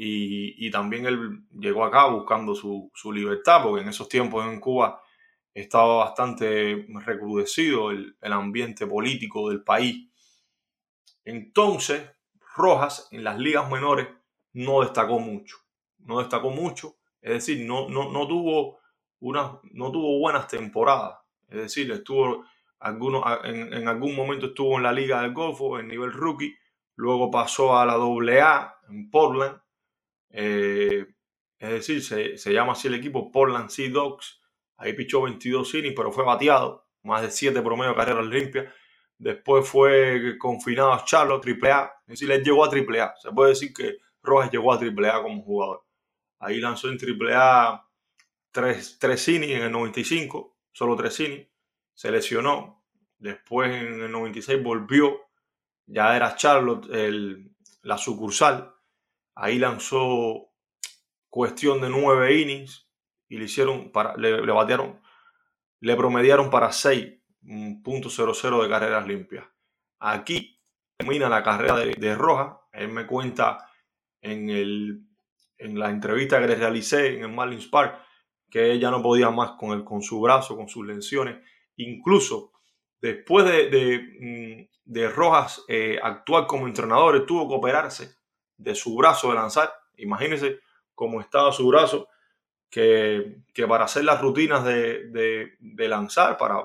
Y, 0.00 0.70
también 0.70 1.06
él 1.06 1.42
llegó 1.58 1.84
acá 1.84 2.06
buscando 2.06 2.54
su, 2.54 2.90
libertad, 3.12 3.62
porque 3.62 3.82
en 3.82 3.88
esos 3.88 4.08
tiempos 4.08 4.46
en 4.46 4.60
Cuba 4.60 5.02
estaba 5.54 5.96
bastante 6.04 6.86
recrudecido 7.04 7.90
el, 7.90 8.16
el 8.20 8.32
ambiente 8.32 8.86
político 8.86 9.48
del 9.48 9.64
país. 9.64 10.08
Entonces, 11.24 12.02
Rojas 12.54 13.08
en 13.10 13.24
las 13.24 13.38
ligas 13.38 13.68
menores 13.70 14.08
no 14.52 14.82
destacó 14.82 15.18
mucho 15.18 15.56
no 16.08 16.18
destacó 16.20 16.50
mucho, 16.50 16.96
es 17.20 17.32
decir, 17.32 17.66
no, 17.66 17.88
no, 17.88 18.10
no, 18.10 18.26
tuvo, 18.26 18.80
no 19.20 19.92
tuvo 19.92 20.18
buenas 20.18 20.48
temporadas, 20.48 21.18
es 21.48 21.56
decir, 21.56 21.90
estuvo 21.90 22.44
algunos, 22.80 23.24
en, 23.44 23.88
algún 23.88 24.14
momento 24.14 24.46
estuvo 24.46 24.76
en 24.76 24.84
la 24.84 24.92
Liga 24.92 25.22
del 25.22 25.32
Golfo 25.32 25.78
en 25.78 25.88
nivel 25.88 26.12
rookie, 26.12 26.56
luego 26.96 27.30
pasó 27.30 27.76
a 27.76 27.86
la 27.86 27.94
AA 27.94 28.74
en 28.88 29.10
Portland, 29.10 29.60
eh, 30.30 31.06
es 31.58 31.70
decir, 31.70 32.02
se, 32.02 32.38
se, 32.38 32.52
llama 32.52 32.72
así 32.72 32.88
el 32.88 32.94
equipo 32.94 33.32
Portland 33.32 33.70
Sea 33.70 33.90
Dogs, 33.90 34.40
ahí 34.76 34.92
pichó 34.92 35.22
22 35.22 35.74
innings, 35.74 35.94
pero 35.96 36.12
fue 36.12 36.24
bateado, 36.24 36.86
más 37.02 37.22
de 37.22 37.30
7 37.30 37.60
promedio 37.62 37.90
de 37.90 37.96
carreras 37.96 38.26
limpias, 38.26 38.72
después 39.18 39.68
fue 39.68 40.38
confinado 40.38 40.92
a 40.92 41.04
Charlotte, 41.04 41.44
AAA, 41.44 41.92
es 42.06 42.20
decir, 42.20 42.30
él 42.30 42.44
llegó 42.44 42.64
a 42.64 42.68
AAA, 42.68 43.14
se 43.20 43.32
puede 43.32 43.50
decir 43.50 43.72
que 43.72 43.96
Rojas 44.22 44.50
llegó 44.52 44.72
a 44.72 44.78
AAA 44.78 45.22
como 45.22 45.42
jugador. 45.42 45.84
Ahí 46.40 46.60
lanzó 46.60 46.88
en 46.88 46.98
AAA 46.98 47.84
tres, 48.52 48.98
tres 48.98 49.28
innings 49.28 49.54
en 49.54 49.62
el 49.62 49.72
95, 49.72 50.57
solo 50.78 50.94
tres 50.94 51.18
innings. 51.18 51.48
Se 51.92 52.10
lesionó. 52.12 52.84
Después 53.18 53.74
en 53.74 54.00
el 54.00 54.12
96 54.12 54.62
volvió. 54.62 55.18
Ya 55.86 56.14
era 56.14 56.36
Charlotte 56.36 56.88
el, 56.92 57.50
la 57.82 57.98
sucursal. 57.98 58.72
Ahí 59.34 59.58
lanzó 59.58 60.52
cuestión 61.28 61.80
de 61.80 61.90
nueve 61.90 62.40
innings 62.40 62.88
y 63.28 63.38
le 63.38 63.46
hicieron 63.46 63.90
para, 63.90 64.16
le, 64.16 64.40
batearon, 64.40 65.00
le 65.80 65.96
promediaron 65.96 66.48
para 66.48 66.68
6.00 66.68 68.62
de 68.62 68.68
carreras 68.68 69.06
limpias. 69.06 69.46
Aquí 69.98 70.60
termina 70.96 71.28
la 71.28 71.42
carrera 71.42 71.76
de, 71.76 71.94
de 71.94 72.14
Roja. 72.14 72.60
Él 72.72 72.88
me 72.88 73.04
cuenta 73.06 73.68
en 74.20 74.48
el 74.50 75.08
en 75.58 75.76
la 75.76 75.90
entrevista 75.90 76.40
que 76.40 76.46
le 76.46 76.54
realicé 76.54 77.16
en 77.16 77.24
el 77.24 77.32
Marlins 77.32 77.66
Park, 77.66 78.00
que 78.50 78.72
ella 78.72 78.90
no 78.90 79.02
podía 79.02 79.30
más 79.30 79.52
con, 79.52 79.72
el, 79.72 79.84
con 79.84 80.02
su 80.02 80.20
brazo, 80.20 80.56
con 80.56 80.68
sus 80.68 80.86
lesiones. 80.86 81.38
Incluso 81.76 82.52
después 83.00 83.44
de, 83.44 83.68
de, 83.68 84.68
mm, 84.86 85.14
Rojas 85.14 85.64
eh, 85.68 85.98
actuar 86.02 86.46
como 86.46 86.66
entrenador, 86.66 87.26
tuvo 87.26 87.48
que 87.48 87.54
operarse 87.54 88.16
de 88.56 88.74
su 88.74 88.96
brazo 88.96 89.28
de 89.28 89.34
lanzar. 89.34 89.72
Imagínense 89.96 90.60
cómo 90.94 91.20
estaba 91.20 91.52
su 91.52 91.68
brazo, 91.68 92.08
que, 92.70 93.42
para 93.68 93.84
hacer 93.84 94.04
las 94.04 94.20
rutinas 94.20 94.64
de, 94.64 95.56
lanzar, 95.88 96.36
para, 96.36 96.64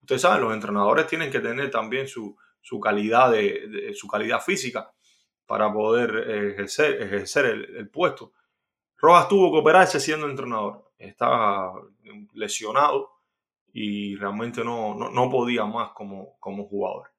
ustedes 0.00 0.22
saben, 0.22 0.42
los 0.42 0.52
entrenadores 0.52 1.06
tienen 1.06 1.30
que 1.30 1.40
tener 1.40 1.70
también 1.70 2.06
su, 2.08 2.36
calidad, 2.82 3.30
de, 3.30 3.92
su 3.94 4.08
calidad 4.08 4.40
física 4.40 4.90
para 5.46 5.72
poder 5.72 6.24
eh, 6.28 6.54
ejercer 6.58 7.44
el, 7.46 7.88
puesto. 7.88 8.32
Rojas 8.96 9.28
tuvo 9.28 9.52
que 9.52 9.58
operarse 9.58 10.00
siendo 10.00 10.28
entrenador. 10.28 10.87
Estaba 10.98 11.72
lesionado 12.34 13.12
y 13.72 14.16
realmente 14.16 14.64
no, 14.64 14.94
no, 14.94 15.30
podía 15.30 15.64
más 15.64 15.90
como, 15.92 16.38
como 16.40 16.66
jugador. 16.66 17.12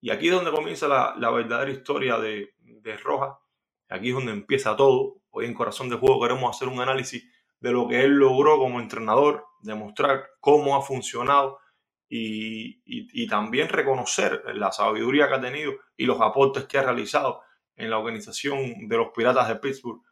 Y 0.00 0.10
aquí 0.10 0.28
es 0.28 0.34
donde 0.34 0.50
comienza 0.50 0.88
la, 0.88 1.14
la 1.16 1.30
verdadera 1.30 1.70
historia 1.70 2.18
de, 2.18 2.54
de 2.58 2.96
Rojas. 2.96 3.36
Aquí 3.88 4.08
es 4.08 4.14
donde 4.14 4.32
empieza 4.32 4.76
todo. 4.76 5.22
Hoy 5.30 5.46
en 5.46 5.54
Corazón 5.54 5.88
de 5.88 5.96
Juego 5.96 6.20
queremos 6.20 6.56
hacer 6.56 6.68
un 6.68 6.80
análisis 6.80 7.24
de 7.60 7.72
lo 7.72 7.86
que 7.86 8.02
él 8.02 8.12
logró 8.12 8.58
como 8.58 8.80
entrenador, 8.80 9.46
demostrar 9.60 10.26
cómo 10.40 10.76
ha 10.76 10.82
funcionado 10.82 11.58
y, 12.08 12.80
y, 12.84 13.22
y, 13.22 13.28
también 13.28 13.68
reconocer 13.68 14.42
la 14.54 14.72
sabiduría 14.72 15.28
que 15.28 15.34
ha 15.34 15.40
tenido 15.40 15.74
y 15.96 16.06
los 16.06 16.20
aportes 16.20 16.64
que 16.64 16.78
ha 16.78 16.82
realizado 16.82 17.42
en 17.76 17.90
la 17.90 17.98
organización 17.98 18.88
de 18.88 18.96
los 18.96 19.10
Piratas 19.14 19.46
de 19.48 19.56
Pittsburgh, 19.56 20.02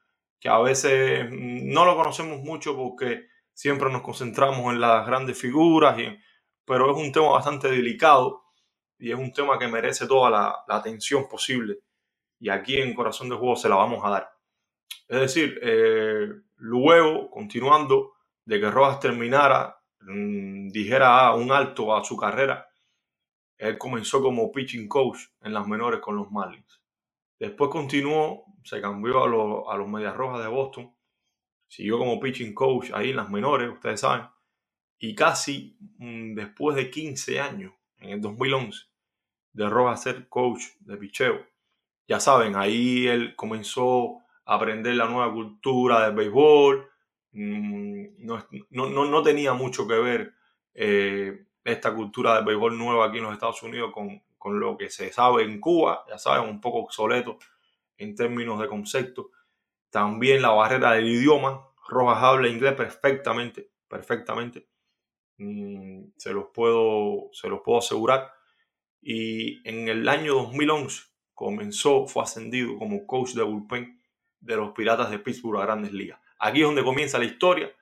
que 0.41 0.49
a 0.49 0.59
veces 0.59 1.29
no 1.31 1.85
lo 1.85 1.97
conocemos 1.97 2.41
mucho 2.41 2.77
porque 2.77 3.27
siempre 3.53 3.91
nos 3.91 4.03
concentramos 4.03 4.73
en 4.73 4.81
las 4.81 5.07
grandes 5.07 5.39
figuras, 5.39 5.99
y, 5.99 6.17
pero 6.65 6.91
es 6.91 6.97
un 6.97 7.13
tema 7.13 7.31
bastante 7.31 7.69
delicado 7.69 8.45
y 8.99 9.11
es 9.11 9.19
un 9.19 9.33
tema 9.33 9.59
que 9.59 9.69
merece 9.69 10.07
toda 10.07 10.31
la, 10.31 10.65
atención 10.69 11.29
posible. 11.29 11.79
Y 12.41 12.51
aquí 12.51 12.77
en 12.77 12.95
Corazón 12.95 13.29
de 13.29 13.37
Juego 13.37 13.57
se 13.57 13.69
la 13.69 13.77
vamos 13.77 14.05
a 14.05 14.11
dar. 14.11 14.31
Es 15.09 15.21
decir, 15.21 15.59
eh, 15.63 16.29
luego, 16.57 17.31
continuando 17.31 18.13
de 18.45 18.61
que 18.61 18.71
Rojas 18.71 19.01
terminara, 19.01 19.81
mm, 20.01 20.69
dijera 20.69 21.35
un 21.35 21.51
alto 21.51 21.97
a 21.97 22.05
su 22.05 22.17
carrera, 22.17 22.69
él 23.57 23.77
comenzó 23.77 24.23
como 24.23 24.53
pitching 24.53 24.89
coach 24.89 25.19
en 25.43 25.53
las 25.53 25.67
menores 25.67 26.01
con 26.01 26.17
los 26.17 26.31
Marlins. 26.31 26.81
Después 27.39 27.71
continuó, 27.71 28.45
se 28.65 28.81
cambió 28.81 29.23
a, 29.23 29.77
los 29.77 29.89
Medias 29.89 30.17
Rojas 30.17 30.43
de 30.43 30.49
Boston, 30.49 30.95
siguió 31.69 31.99
como 31.99 32.19
pitching 32.19 32.55
coach 32.55 32.91
ahí 32.93 33.11
en 33.11 33.17
las 33.17 33.31
menores, 33.31 33.71
ustedes 33.71 34.01
saben, 34.01 34.27
y 34.99 35.15
casi 35.15 35.77
mm, 35.99 36.35
después 36.35 36.77
de 36.77 36.91
15 36.91 37.41
años, 37.41 37.73
en 37.99 38.11
el 38.11 38.21
2011, 38.21 38.87
de 39.53 39.69
Rojas 39.69 40.03
ser 40.03 40.29
coach 40.29 40.65
de 40.81 40.97
picheo. 40.97 41.47
Ya 42.09 42.19
saben, 42.21 42.57
ahí 42.57 43.07
él 43.07 43.37
comenzó 43.37 44.19
a 44.45 44.55
aprender 44.55 44.97
la 44.97 45.07
nueva 45.07 45.33
cultura 45.33 46.05
del 46.05 46.17
béisbol, 46.17 46.91
mm, 47.33 48.05
no, 48.71 49.23
tenía 49.23 49.53
mucho 49.53 49.87
que 49.87 49.95
ver 49.95 50.35
eh, 50.75 51.47
esta 51.63 51.95
cultura 51.95 52.37
del 52.37 52.45
béisbol 52.45 52.77
nueva 52.77 53.07
aquí 53.07 53.19
en 53.19 53.25
los 53.25 53.33
Estados 53.33 53.63
Unidos 53.63 53.93
con, 53.93 54.23
con 54.39 54.61
lo 54.61 54.77
que 54.77 54.91
se 54.91 55.13
sabe 55.13 55.43
en 55.43 55.61
Cuba, 55.61 56.05
ya 56.09 56.19
saben, 56.19 56.49
un 56.49 56.61
poco 56.61 56.79
obsoleto 56.79 57.39
en 57.97 58.15
términos 58.15 58.61
de 58.61 58.69
concepto. 58.69 59.31
También 59.91 60.43
la 60.43 60.51
barrera 60.51 60.93
del 60.93 61.09
idioma. 61.09 61.67
Rojas 61.89 62.23
habla 62.23 62.49
inglés 62.49 62.75
perfectamente, 62.75 63.71
perfectamente. 63.89 64.69
Mm, 65.39 66.11
se, 66.17 66.33
los 66.33 66.47
puedo, 66.53 67.31
se 67.33 67.49
los 67.49 67.61
puedo 67.65 67.79
asegurar. 67.79 68.33
Y 69.01 69.67
en 69.69 69.89
el 69.89 70.09
año 70.09 70.35
2011 70.35 71.03
comenzó, 71.35 72.07
fue 72.07 72.23
ascendido 72.23 72.79
como 72.79 73.07
coach 73.07 73.33
de 73.33 73.43
bullpen 73.43 74.01
de 74.41 74.57
los 74.57 74.73
Piratas 74.73 75.11
de 75.11 75.19
Pittsburgh 75.19 75.61
a 75.61 75.67
Grandes 75.67 75.93
Ligas. 75.93 76.21
Aquí 76.39 76.61
es 76.61 76.67
donde 76.67 76.85
comienza 76.85 77.19
la 77.19 77.25
historia 77.25 77.73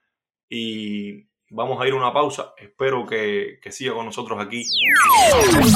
y 0.48 1.26
Vamos 1.50 1.80
a 1.80 1.86
ir 1.86 1.92
a 1.92 1.96
una 1.96 2.12
pausa. 2.12 2.54
Espero 2.60 3.06
que, 3.06 3.60
siga 3.70 3.94
con 3.94 4.06
nosotros 4.06 4.36
aquí. 4.44 4.64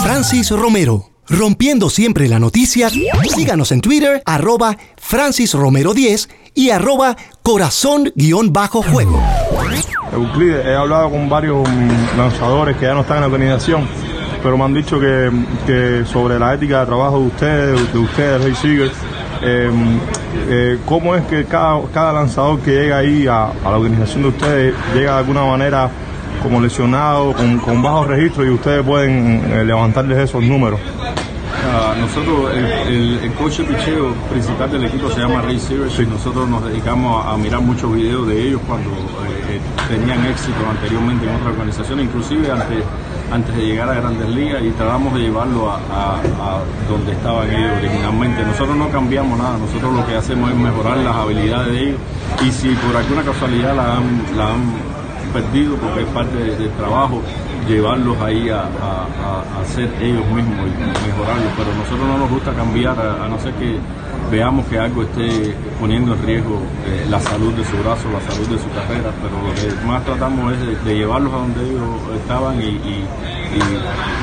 Francis 0.03 0.51
Romero, 0.51 1.11
rompiendo 1.29 1.89
siempre 1.89 2.29
la 2.29 2.41
noticia. 2.41 2.91
Síganos 2.91 3.71
en 3.71 3.81
Twitter, 3.81 4.21
arroba 4.27 4.77
Francis 4.97 5.55
Romero 5.55 5.95
10 5.95 6.29
y 6.55 6.71
arroba 6.71 7.17
corazón-juego. 7.43 9.23
Euclides, 10.13 10.67
he 10.67 10.75
hablado 10.75 11.09
con 11.11 11.29
varios 11.29 11.69
lanzadores 12.17 12.77
que 12.77 12.87
ya 12.87 12.95
no 12.95 13.03
están 13.03 13.19
en 13.19 13.23
la 13.23 13.29
organización, 13.29 13.87
pero 14.43 14.59
me 14.59 14.65
han 14.65 14.75
dicho 14.75 14.99
que, 14.99 16.05
sobre 16.05 16.37
la 16.41 16.53
ética 16.53 16.81
de 16.81 16.87
trabajo 16.87 17.21
de 17.21 17.27
ustedes, 17.27 17.93
de 17.93 17.99
ustedes, 18.01 18.43
Rey 18.43 18.55
Seegers, 18.57 18.93
Em, 19.43 19.99
eh, 20.49 20.79
¿Cómo 20.85 21.15
es 21.15 21.25
que 21.25 21.45
cada, 21.45 22.13
lanzador 22.13 22.61
que 22.61 22.73
llega 22.73 22.99
ahí 22.99 23.27
a, 23.27 23.51
la 23.65 23.71
organización 23.71 24.23
de 24.23 24.29
ustedes 24.29 24.75
llega 24.95 25.13
de 25.13 25.19
alguna 25.19 25.45
manera 25.45 25.91
como 26.43 26.61
lesionado, 26.61 27.33
con, 27.33 27.59
con 27.59 27.83
bajo 27.83 28.05
registro 28.05 28.45
y 28.45 28.51
ustedes 28.51 28.85
pueden 28.85 29.43
eh, 29.53 29.65
levantarles 29.65 30.19
esos 30.19 30.43
números? 30.43 30.81
Ah, 31.73 31.95
nosotros, 31.99 32.53
el, 32.55 33.19
el, 33.23 33.33
coach 33.33 33.59
de 33.59 33.65
picheo 33.65 34.15
principal 34.31 34.71
del 34.71 34.85
equipo 34.85 35.11
se 35.11 35.21
llama 35.21 35.43
Ray 35.43 35.59
Sears 35.59 35.99
y 36.01 36.07
nosotros 36.07 36.49
nos 36.49 36.65
dedicamos 36.65 37.25
a, 37.27 37.37
mirar 37.37 37.61
muchos 37.61 37.93
videos 37.95 38.27
de 38.29 38.49
ellos 38.49 38.61
cuando 38.67 38.91
eh, 38.91 39.61
tenían 39.89 40.25
éxito 40.27 40.59
anteriormente 40.69 41.27
en 41.29 41.35
otra 41.37 41.51
organización, 41.51 42.01
inclusive 42.01 42.51
ante 42.51 42.83
antes 43.31 43.55
de 43.57 43.65
llegar 43.65 43.89
a 43.89 43.95
Grandes 43.95 44.29
Ligas 44.29 44.63
y 44.63 44.71
tratamos 44.71 45.15
de 45.15 45.21
llevarlo 45.21 45.71
a, 45.71 46.21
donde 46.89 47.13
estaban 47.13 47.49
ellos 47.49 47.71
originalmente. 47.79 48.45
Nosotros 48.45 48.77
no 48.77 48.89
cambiamos 48.91 49.39
nada, 49.39 49.57
nosotros 49.59 49.95
lo 49.95 50.07
que 50.07 50.17
hacemos 50.17 50.51
es 50.51 50.57
mejorar 50.57 50.99
las 50.99 51.15
habilidades 51.15 51.73
de 51.73 51.83
ellos 51.83 52.01
y 52.45 52.51
si 52.51 52.69
por 52.75 52.97
alguna 52.97 53.23
casualidad 53.23 53.75
la 53.75 53.95
han, 53.97 54.91
perdido 55.31 55.77
porque 55.77 56.01
es 56.01 56.09
parte 56.09 56.37
del 56.37 56.71
trabajo, 56.71 57.23
llevarlos 57.69 58.21
ahí 58.21 58.49
a, 58.49 58.63
a, 58.63 59.65
ser 59.65 59.89
ellos 60.01 60.27
mismos 60.27 60.67
y 60.67 61.07
mejorarlos. 61.07 61.53
Pero 61.57 61.71
a 61.71 61.75
nosotros 61.77 62.09
no 62.09 62.19
nos 62.19 62.31
gusta 62.31 62.53
cambiar 62.53 62.99
a, 62.99 63.29
no 63.29 63.39
ser 63.39 63.53
que 63.55 63.79
veamos 64.31 64.67
que 64.67 64.79
algo 64.79 65.03
esté 65.03 65.55
poniendo 65.79 66.15
en 66.15 66.23
riesgo 66.25 66.61
eh, 66.87 67.07
la 67.11 67.21
salud 67.21 67.53
de 67.55 67.65
su 67.65 67.77
brazo, 67.79 68.09
la 68.13 68.21
salud 68.33 68.49
de 68.49 68.59
su 68.59 68.69
carrera. 68.71 69.11
Pero 69.23 69.43
lo 69.43 69.55
que 69.55 69.87
más 69.87 70.05
tratamos 70.05 70.53
es 70.53 70.85
de, 70.85 70.95
llevarlos 70.95 71.33
a 71.33 71.37
donde 71.37 71.69
ellos 71.69 71.89
estaban 72.17 72.61
y, 72.61 73.05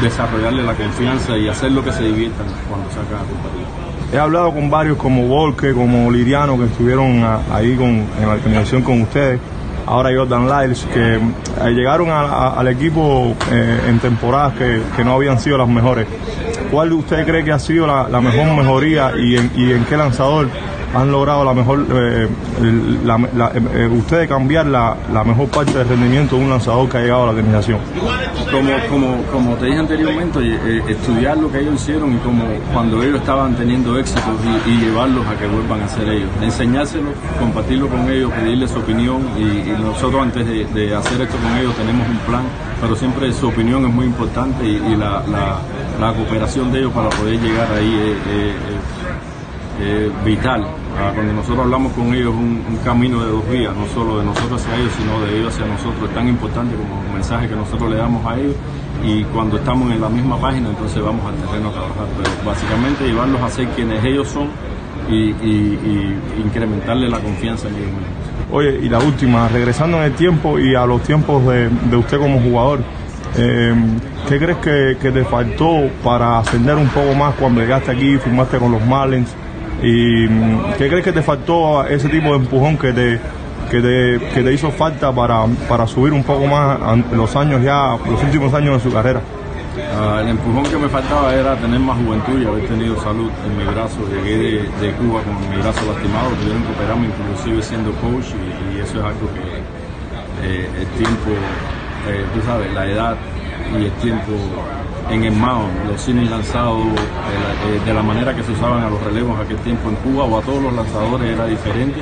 desarrollarles 0.02 0.66
la 0.66 0.74
confianza 0.74 1.38
y 1.38 1.50
hacer 1.50 1.72
lo 1.72 1.84
que 1.84 1.92
se 1.92 2.04
diviertan 2.04 2.48
cuando 2.70 2.90
sacan 2.90 3.16
a 3.16 3.28
competir. 3.28 4.14
He 4.14 4.18
hablado 4.18 4.54
con 4.54 4.70
varios 4.70 4.98
como 4.98 5.28
Volke, 5.28 5.74
como 5.74 6.10
Liriano, 6.10 6.58
que 6.58 6.66
estuvieron 6.66 7.26
ahí 7.52 7.76
con, 7.76 7.90
en 7.90 8.22
la 8.22 8.34
organización 8.36 8.84
con 8.84 9.02
ustedes 9.02 9.42
ahora 9.88 10.12
Jordan 10.14 10.48
Lyles, 10.48 10.86
que 10.94 11.16
eh, 11.16 11.70
llegaron 11.72 12.10
al 12.12 12.68
equipo 12.68 13.34
eh, 13.52 13.80
en 13.88 14.00
temporadas 14.00 14.54
que, 14.56 15.04
no 15.04 15.14
habían 15.14 15.40
sido 15.40 15.58
las 15.58 15.68
mejores. 15.68 16.08
¿Cuál 16.71 16.93
usted 16.93 17.25
cree 17.25 17.43
que 17.43 17.51
ha 17.51 17.59
sido 17.59 17.88
la, 17.88 18.21
mejor 18.21 18.55
mejoría 18.55 19.13
y 19.17 19.38
en, 19.38 19.86
qué 19.86 19.97
lanzador 19.97 20.47
han 20.94 21.12
logrado 21.12 21.44
la 21.44 21.53
mejor, 21.53 21.86
eh, 21.91 22.27
ustedes 23.91 24.27
cambiar 24.27 24.65
la, 24.67 24.96
mejor 25.25 25.48
parte 25.50 25.77
del 25.77 25.88
rendimiento 25.88 26.38
de 26.38 26.44
un 26.44 26.50
lanzador 26.50 26.89
que 26.89 26.98
ha 26.98 27.01
llegado 27.01 27.24
a 27.24 27.25
la 27.25 27.32
organización? 27.32 27.79
Como, 28.51 28.72
como, 28.89 29.24
como 29.32 29.56
te 29.56 29.65
dije 29.65 29.79
anteriormente, 29.79 30.39
estudiar 30.88 31.38
lo 31.38 31.51
que 31.51 31.60
ellos 31.60 31.75
hicieron 31.75 32.15
y 32.15 32.17
como 32.20 32.46
cuando 32.74 33.03
ellos 33.03 33.20
estaban 33.20 33.56
teniendo 33.56 33.98
éxito 33.98 34.22
y, 34.65 34.77
llevarlos 34.77 35.25
a 35.27 35.36
que 35.38 35.48
vuelvan 35.48 35.82
a 35.82 35.88
ser 35.88 36.08
ellos. 36.08 36.29
Enseñárselo, 36.41 37.10
compartirlo 37.39 37.89
con 37.89 38.10
ellos, 38.10 38.32
pedirles 38.32 38.72
su 38.72 38.79
opinión 38.79 39.22
y, 39.38 39.67
nosotros 39.82 40.22
antes 40.22 40.46
de, 40.46 40.96
hacer 40.96 41.22
esto 41.22 41.38
con 41.38 41.58
ellos 41.58 41.75
tenemos 41.75 42.08
un 42.08 42.17
plan, 42.20 42.44
pero 42.82 42.96
siempre 42.96 43.32
su 43.34 43.48
opinión 43.48 43.86
es 43.86 43.94
muy 43.94 44.06
importante 44.06 44.65
y, 44.65 44.96
la, 44.96 45.24
la, 46.00 46.13
cooperación 46.13 46.72
de 46.72 46.79
ellos 46.79 46.94
para 46.94 47.10
poder 47.10 47.39
llegar 47.39 47.67
ahí 47.74 48.15
es, 49.81 50.25
vital. 50.25 50.65
Ah, 51.00 51.12
cuando 51.13 51.34
nosotros 51.34 51.60
hablamos 51.60 51.93
con 51.93 52.13
ellos 52.13 52.34
un, 52.34 52.79
camino 52.84 53.24
de 53.24 53.31
dos 53.31 53.50
vías, 53.50 53.75
no 53.75 53.86
solo 53.88 54.19
de 54.19 54.25
nosotros 54.25 54.62
hacia 54.62 54.75
ellos, 54.77 54.91
sino 54.98 55.19
de 55.25 55.39
ellos 55.39 55.53
hacia 55.53 55.67
nosotros, 55.67 56.10
es 56.10 56.15
tan 56.15 56.27
importante 56.27 56.75
como 56.75 57.01
un 57.01 57.13
mensaje 57.13 57.48
que 57.48 57.55
nosotros 57.55 57.89
le 57.89 57.98
damos 57.98 58.25
a 58.25 58.39
ellos 58.39 58.55
y 59.03 59.24
cuando 59.25 59.57
estamos 59.57 59.91
en 59.91 60.01
la 60.01 60.10
misma 60.10 60.39
página 60.39 60.69
entonces 60.69 61.01
vamos 61.03 61.25
al 61.25 61.36
terreno 61.36 61.69
a 61.69 61.72
trabajar, 61.74 62.05
pero 62.17 62.29
básicamente 62.46 63.05
llevarlos 63.05 63.41
a 63.41 63.50
ser 63.50 63.67
quienes 63.69 64.03
ellos 64.03 64.27
son 64.27 64.48
y, 65.10 65.29
incrementarle 66.43 67.10
la 67.10 67.19
confianza 67.19 67.67
en 67.67 67.75
ellos 67.75 67.88
mismos. 67.88 68.07
Oye, 68.51 68.79
y 68.81 68.89
la 68.89 69.00
última, 69.00 69.48
regresando 69.50 69.98
en 69.98 70.03
el 70.03 70.13
tiempo 70.13 70.57
y 70.60 70.75
a 70.75 70.86
los 70.86 71.01
tiempos 71.03 71.43
de, 71.46 71.69
usted 71.96 72.17
como 72.17 72.39
jugador, 72.39 72.79
eh, 73.36 73.75
¿qué 74.27 74.39
crees 74.39 74.57
que, 74.57 75.12
te 75.12 75.24
faltó 75.25 75.89
para 76.03 76.39
ascender 76.39 76.75
un 76.75 76.88
poco 76.88 77.13
más 77.13 77.36
cuando 77.36 77.62
llegaste 77.62 77.91
aquí, 77.91 78.17
firmaste 78.17 78.57
con 78.57 78.72
los 78.72 78.86
Marlins? 78.86 79.34
¿Y 79.81 80.27
qué 80.77 80.89
crees 80.89 81.03
que 81.03 81.12
te 81.12 81.22
faltó 81.22 81.86
ese 81.86 82.10
tipo 82.10 82.29
de 82.29 82.38
empujón 82.38 82.77
que 82.77 82.93
te, 82.93 83.19
que 83.69 83.81
te, 84.43 84.53
hizo 84.53 84.72
falta 84.72 85.13
para, 85.13 85.46
para 85.69 85.86
subir 85.86 86.13
un 86.13 86.24
poco 86.24 86.48
más 86.48 86.79
los 87.12 87.36
años 87.36 87.62
ya, 87.62 87.98
los 88.10 88.24
últimos 88.24 88.53
años 88.53 88.81
de 88.81 88.89
su 88.89 88.93
carrera? 88.93 89.22
Ah, 90.00 90.19
el 90.22 90.29
empujón 90.29 90.63
que 90.63 90.77
me 90.77 90.89
faltaba 90.89 91.34
era 91.36 91.55
tener 91.55 91.79
más 91.79 91.98
juventud 91.98 92.41
y 92.41 92.46
haber 92.46 92.67
tenido 92.67 93.00
salud 93.01 93.29
en 93.46 93.57
mi 93.57 93.63
brazo. 93.63 94.00
Llegué 94.10 94.63
de, 94.81 94.91
Cuba 94.93 95.22
con 95.22 95.50
mi 95.50 95.57
brazo 95.57 95.86
lastimado, 95.86 96.29
tuvieron 96.41 96.63
que 96.63 96.72
operarme 96.72 97.08
inclusive 97.08 97.62
siendo 97.62 97.91
coach 98.02 98.34
y, 98.73 98.80
eso 98.80 98.99
es 98.99 99.06
algo 99.06 99.28
que 99.34 100.47
eh, 100.47 100.69
el 100.80 100.88
tiempo, 100.97 101.30
eh, 102.10 102.25
tú 102.34 102.41
sabes, 102.45 102.73
la 102.73 102.86
edad 102.86 103.15
y 103.80 103.86
el 103.86 103.91
tiempo 103.93 104.34
en 105.10 105.24
el 105.24 105.32
mound, 105.32 105.89
los 105.89 106.02
cines 106.02 106.30
lanzados 106.30 106.86
eh, 106.86 107.80
de 107.86 107.93
la 107.93 108.04
manera 108.04 108.36
que 108.36 108.43
se 108.43 108.52
usaban 108.52 108.84
a 108.84 108.89
los 108.89 109.02
relevos 109.04 109.39
aquel 109.39 109.58
tiempo 109.58 109.89
en 109.89 109.96
Cuba 109.96 110.26
o 110.26 110.38
a 110.38 110.41
todos 110.41 110.62
los 110.62 110.74
lanzadores 110.74 111.34
era 111.34 111.46
diferente 111.46 112.02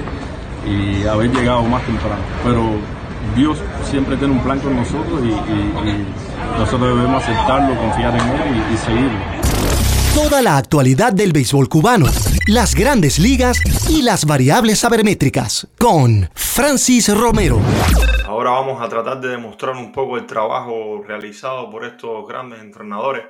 y 0.65 1.05
haber 1.05 1.31
llegado 1.31 1.63
más 1.63 1.83
temprano. 1.83 2.21
Pero 2.43 2.61
Dios 3.35 3.57
siempre 3.89 4.17
tiene 4.17 4.33
un 4.33 4.39
plan 4.41 4.59
con 4.59 4.75
nosotros 4.75 5.21
y, 5.23 6.59
nosotros 6.59 6.95
debemos 6.95 7.23
aceptarlo, 7.23 7.79
confiar 7.79 8.15
en 8.15 8.21
Él 8.21 8.63
y, 8.73 8.77
seguirlo. 8.77 9.19
Toda 10.13 10.41
la 10.41 10.57
actualidad 10.57 11.11
del 11.11 11.33
béisbol 11.33 11.67
cubano, 11.67 12.05
las 12.47 12.73
grandes 12.73 13.19
ligas 13.19 13.59
y 13.89 14.01
las 14.01 14.25
variables 14.25 14.79
sabermétricas 14.79 15.67
con 15.77 16.29
Francis 16.33 17.13
Romero. 17.13 17.59
Ahora 18.35 18.51
vamos 18.51 18.81
a 18.81 18.89
tratar 18.89 19.21
de 19.21 19.29
demostrar 19.29 19.77
un 19.77 19.93
poco 19.93 20.17
el 20.17 20.25
trabajo 20.25 21.01
realizado 21.01 21.69
por 21.69 21.85
estos 21.85 22.27
grandes 22.27 22.59
entrenadores. 22.59 23.25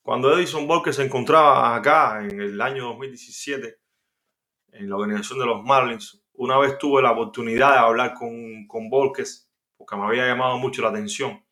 Cuando 0.00 0.34
Edison 0.34 0.66
Volker 0.66 0.94
se 0.94 1.04
encontraba 1.04 1.76
acá 1.76 2.24
en 2.24 2.40
el 2.40 2.58
año 2.62 2.84
2017 2.84 3.76
en 4.72 4.88
la 4.88 4.96
organización 4.96 5.40
de 5.40 5.44
los 5.44 5.62
Marlins, 5.62 6.24
una 6.32 6.56
vez 6.56 6.78
tuve 6.78 7.02
la 7.02 7.10
oportunidad 7.10 7.72
de 7.72 7.78
hablar 7.78 8.14
con, 8.14 8.66
con 8.66 8.88
Volques, 8.88 9.50
porque 9.76 9.96
me 9.96 10.06
había 10.06 10.26
llamado 10.26 10.56
mucho 10.56 10.80
la 10.80 10.88
atención 10.88 11.44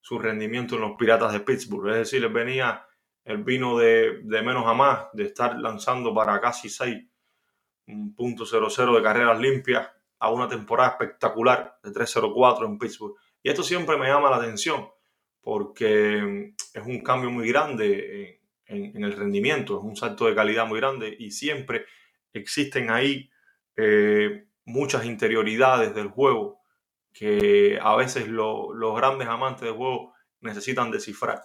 su 0.00 0.18
rendimiento 0.18 0.74
en 0.74 0.80
los 0.80 0.96
Piratas 0.98 1.32
de 1.32 1.38
Pittsburgh. 1.38 1.90
Es 1.90 1.98
decir, 1.98 2.22
les 2.22 2.32
venía 2.32 2.84
el 3.24 3.44
vino 3.44 3.78
de, 3.78 4.20
menos 4.24 4.66
a 4.66 4.74
más, 4.74 5.04
de 5.12 5.26
estar 5.26 5.56
lanzando 5.56 6.12
para 6.12 6.40
casi 6.40 6.66
6.00 6.66 8.96
de 8.96 9.00
carreras 9.00 9.38
limpias 9.38 9.90
a 10.20 10.30
una 10.30 10.48
temporada 10.48 10.90
espectacular 10.90 11.78
de 11.82 11.90
3.04 11.90 12.66
en 12.66 12.78
Pittsburgh. 12.78 13.16
Y 13.42 13.50
esto 13.50 13.62
siempre 13.62 13.96
me 13.96 14.06
llama 14.06 14.30
la 14.30 14.36
atención 14.36 14.88
porque 15.40 16.52
es 16.74 16.86
un 16.86 17.00
cambio 17.02 17.30
muy 17.30 17.48
grande 17.48 18.40
en, 18.66 18.96
en 18.96 19.04
el 19.04 19.12
rendimiento, 19.12 19.78
es 19.78 19.84
un 19.84 19.96
salto 19.96 20.26
de 20.26 20.34
calidad 20.34 20.66
muy 20.66 20.78
grande 20.78 21.16
y 21.18 21.30
siempre 21.30 21.86
existen 22.32 22.90
ahí 22.90 23.30
eh, 23.76 24.46
muchas 24.64 25.04
interioridades 25.04 25.94
del 25.94 26.08
juego 26.08 26.60
que 27.12 27.78
a 27.82 27.96
veces 27.96 28.28
los 28.28 28.96
grandes 28.96 29.26
amantes 29.26 29.62
del 29.62 29.74
juego 29.74 30.14
necesitan 30.40 30.90
descifrar. 30.90 31.42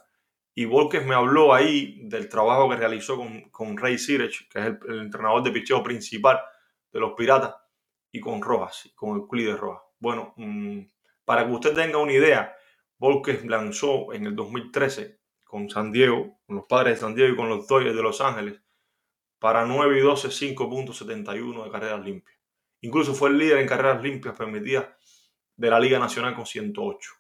Y 0.53 0.65
Volkes 0.65 1.05
me 1.05 1.15
habló 1.15 1.53
ahí 1.53 1.99
del 2.03 2.29
trabajo 2.29 2.69
que 2.69 2.77
realizó 2.77 3.17
con, 3.17 3.49
con 3.49 3.77
Ray 3.77 3.97
Sirech, 3.97 4.47
que 4.49 4.59
es 4.59 4.65
el, 4.87 4.99
entrenador 4.99 5.43
de 5.43 5.51
picheo 5.51 5.83
principal 5.83 6.39
de 6.91 6.99
los 6.99 7.13
Piratas, 7.13 7.55
y 8.15 8.21
con 8.21 8.41
Rojas, 8.41 8.89
con 8.95 9.27
de 9.27 9.57
Rojas. 9.57 9.83
Bueno, 9.99 10.33
mm, 10.37 10.79
para 11.25 11.45
que 11.45 11.51
usted 11.51 11.73
tenga 11.73 11.97
una 11.97 12.13
idea, 12.13 12.55
Volkes 12.97 13.43
lanzó 13.45 14.13
en 14.13 14.25
el 14.25 14.35
2013 14.37 15.19
con 15.43 15.69
San 15.69 15.91
Diego, 15.91 16.39
con 16.47 16.55
los 16.55 16.65
padres 16.65 16.95
de 16.95 17.01
San 17.01 17.13
Diego 17.13 17.33
y 17.33 17.35
con 17.35 17.49
los 17.49 17.67
Dodgers 17.67 17.93
de 17.93 18.01
Los 18.01 18.21
Ángeles, 18.21 18.61
para 19.37 19.65
9 19.65 19.97
y 19.97 20.01
12, 20.01 20.29
5.71 20.29 21.65
de 21.65 21.71
carreras 21.71 22.05
limpias. 22.05 22.37
Incluso 22.79 23.13
fue 23.13 23.29
el 23.29 23.37
líder 23.37 23.57
en 23.57 23.67
carreras 23.67 24.01
limpias 24.01 24.37
permitidas 24.37 24.87
de 25.57 25.69
la 25.69 25.79
Liga 25.79 25.99
Nacional 25.99 26.35
con 26.35 26.45
108. 26.45 27.11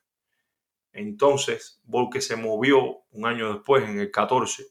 Entonces, 0.93 1.81
Volke 1.83 2.21
se 2.21 2.37
movió 2.37 3.03
un 3.11 3.25
año 3.25 3.51
después, 3.51 3.83
en 3.83 3.99
el 3.99 4.11
14, 4.11 4.63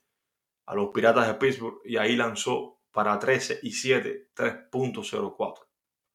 a 0.64 0.74
los 0.74 0.88
Piratas 0.88 1.26
de 1.26 1.34
Pittsburgh 1.34 1.82
y 1.84 1.98
ahí 1.98 2.16
lanzó 2.16 2.80
para 2.92 3.18
13 3.18 3.60
y 3.62 3.72
7, 3.72 4.30
3.04. 4.34 5.63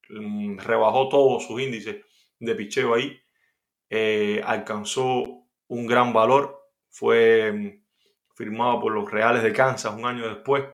Mm, 0.10 0.58
rebajó 0.58 1.08
todos 1.08 1.46
sus 1.46 1.62
índices 1.62 1.98
de 2.40 2.56
picheo 2.56 2.96
ahí. 2.96 3.20
Eh, 3.90 4.42
alcanzó 4.46 5.46
un 5.68 5.88
gran 5.88 6.14
valor. 6.14 6.60
Fue 6.90 7.52
mm, 7.52 8.36
firmado 8.36 8.80
por 8.80 8.94
los 8.94 9.10
Reales 9.10 9.44
de 9.44 9.54
Kansas 9.54 9.94
un 9.96 10.06
año 10.06 10.28
después 10.28 10.66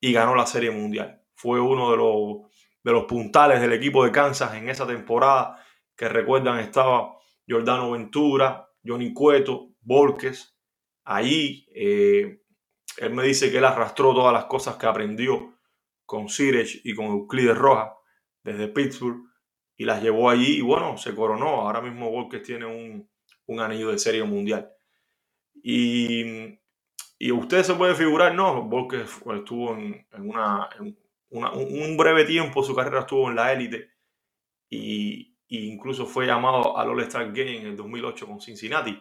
y 0.00 0.12
ganó 0.12 0.34
la 0.34 0.46
Serie 0.46 0.70
Mundial. 0.70 1.22
Fue 1.34 1.60
uno 1.60 1.90
de 1.90 1.96
los, 1.96 2.50
de 2.82 2.92
los 2.92 3.04
puntales 3.04 3.60
del 3.60 3.72
equipo 3.72 4.04
de 4.04 4.12
Kansas 4.12 4.54
en 4.54 4.68
esa 4.68 4.86
temporada 4.86 5.62
que 5.96 6.08
recuerdan 6.08 6.58
estaba 6.60 7.16
Jordano 7.48 7.92
Ventura, 7.92 8.68
Johnny 8.84 9.12
Cueto, 9.12 9.74
Volques. 9.80 10.56
Ahí 11.04 11.66
eh, 11.74 12.42
él 12.98 13.14
me 13.14 13.24
dice 13.24 13.50
que 13.50 13.58
él 13.58 13.64
arrastró 13.64 14.14
todas 14.14 14.32
las 14.32 14.46
cosas 14.46 14.76
que 14.76 14.86
aprendió 14.86 15.58
con 16.06 16.28
Sirech 16.28 16.80
y 16.84 16.94
con 16.94 17.06
Euclides 17.06 17.56
Rojas 17.56 17.92
desde 18.42 18.68
Pittsburgh 18.68 19.22
y 19.76 19.84
las 19.84 20.02
llevó 20.02 20.30
allí 20.30 20.58
y 20.58 20.60
bueno, 20.60 20.96
se 20.98 21.14
coronó. 21.14 21.62
Ahora 21.62 21.80
mismo 21.80 22.10
Volques 22.10 22.42
tiene 22.42 22.66
un, 22.66 23.08
un 23.46 23.60
anillo 23.60 23.90
de 23.90 23.98
serie 23.98 24.24
mundial. 24.24 24.70
Y 25.62 26.58
y 27.22 27.30
usted 27.30 27.62
se 27.62 27.74
puede 27.74 27.94
figurar, 27.94 28.34
no, 28.34 28.68
porque 28.68 29.02
estuvo 29.02 29.76
en, 29.76 30.04
una, 30.18 30.68
un 31.30 31.96
breve 31.96 32.24
tiempo, 32.24 32.64
su 32.64 32.74
carrera 32.74 33.02
estuvo 33.02 33.30
en 33.30 33.36
la 33.36 33.52
élite 33.52 33.92
y, 34.68 35.38
incluso 35.46 36.04
fue 36.04 36.26
llamado 36.26 36.76
al 36.76 36.90
All-Star 36.90 37.26
Game 37.26 37.58
en 37.58 37.66
el 37.68 37.76
2008 37.76 38.26
con 38.26 38.40
Cincinnati. 38.40 39.00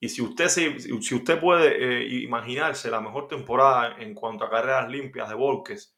Y 0.00 0.08
si 0.08 0.22
usted, 0.22 0.48
si 0.48 1.14
usted 1.14 1.38
puede 1.40 1.68
eh, 1.78 2.20
imaginarse 2.24 2.90
la 2.90 3.00
mejor 3.00 3.28
temporada 3.28 3.94
en 4.00 4.12
cuanto 4.12 4.42
a 4.42 4.50
carreras 4.50 4.90
limpias 4.90 5.28
de 5.28 5.36
Volques 5.36 5.96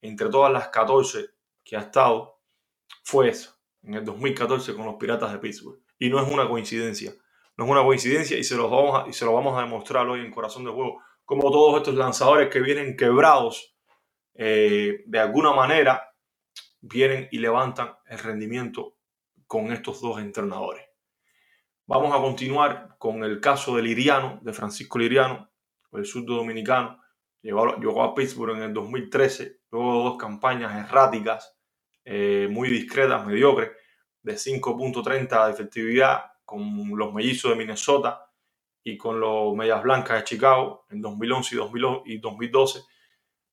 entre 0.00 0.30
todas 0.30 0.50
las 0.50 0.68
14 0.68 1.26
que 1.70 1.76
ha 1.76 1.82
estado, 1.82 2.40
fue 3.04 3.28
eso, 3.28 3.56
en 3.84 3.94
el 3.94 4.04
2014 4.04 4.74
con 4.74 4.86
los 4.86 4.96
Piratas 4.96 5.30
de 5.30 5.38
Pittsburgh. 5.38 5.78
Y 6.00 6.10
no 6.10 6.20
es 6.20 6.28
una 6.28 6.48
coincidencia. 6.48 7.12
No 7.56 7.64
es 7.64 7.70
una 7.70 7.84
coincidencia 7.84 8.36
y 8.36 8.42
se, 8.42 8.56
los 8.56 8.68
vamos 8.68 9.04
a, 9.04 9.08
y 9.08 9.12
se 9.12 9.24
lo 9.24 9.32
vamos 9.32 9.56
a 9.56 9.62
demostrar 9.62 10.08
hoy 10.08 10.18
en 10.18 10.32
Corazón 10.32 10.64
de 10.64 10.72
Juego. 10.72 11.00
Como 11.24 11.48
todos 11.52 11.76
estos 11.76 11.94
lanzadores 11.94 12.48
que 12.48 12.58
vienen 12.58 12.96
quebrados 12.96 13.76
eh, 14.34 15.04
de 15.06 15.18
alguna 15.20 15.52
manera, 15.52 16.12
vienen 16.80 17.28
y 17.30 17.38
levantan 17.38 17.94
el 18.06 18.18
rendimiento 18.18 18.96
con 19.46 19.70
estos 19.70 20.00
dos 20.00 20.18
entrenadores. 20.18 20.84
Vamos 21.86 22.12
a 22.12 22.20
continuar 22.20 22.96
con 22.98 23.22
el 23.22 23.38
caso 23.38 23.76
de 23.76 23.82
Liriano, 23.82 24.40
de 24.42 24.52
Francisco 24.52 24.98
Liriano, 24.98 25.48
el 25.92 26.04
surdo 26.04 26.34
dominicano. 26.34 27.00
Llegó, 27.42 27.76
llegó, 27.76 28.02
a 28.02 28.12
Pittsburgh 28.12 28.56
en 28.56 28.62
el 28.64 28.74
2013, 28.74 29.60
luego 29.70 29.98
de 29.98 30.04
dos 30.04 30.18
campañas 30.18 30.84
erráticas, 30.84 31.59
eh, 32.12 32.48
muy 32.50 32.68
discretas, 32.68 33.24
mediocres, 33.24 33.70
de 34.20 34.34
5.30 34.34 35.46
de 35.46 35.52
efectividad 35.52 36.32
con 36.44 36.98
los 36.98 37.14
mellizos 37.14 37.52
de 37.52 37.56
Minnesota 37.56 38.28
y 38.82 38.96
con 38.96 39.20
los 39.20 39.54
Medias 39.54 39.80
Blancas 39.80 40.18
de 40.18 40.24
Chicago 40.24 40.86
en 40.90 41.00
2011 41.00 41.56
y, 42.06 42.18
2012. 42.18 42.80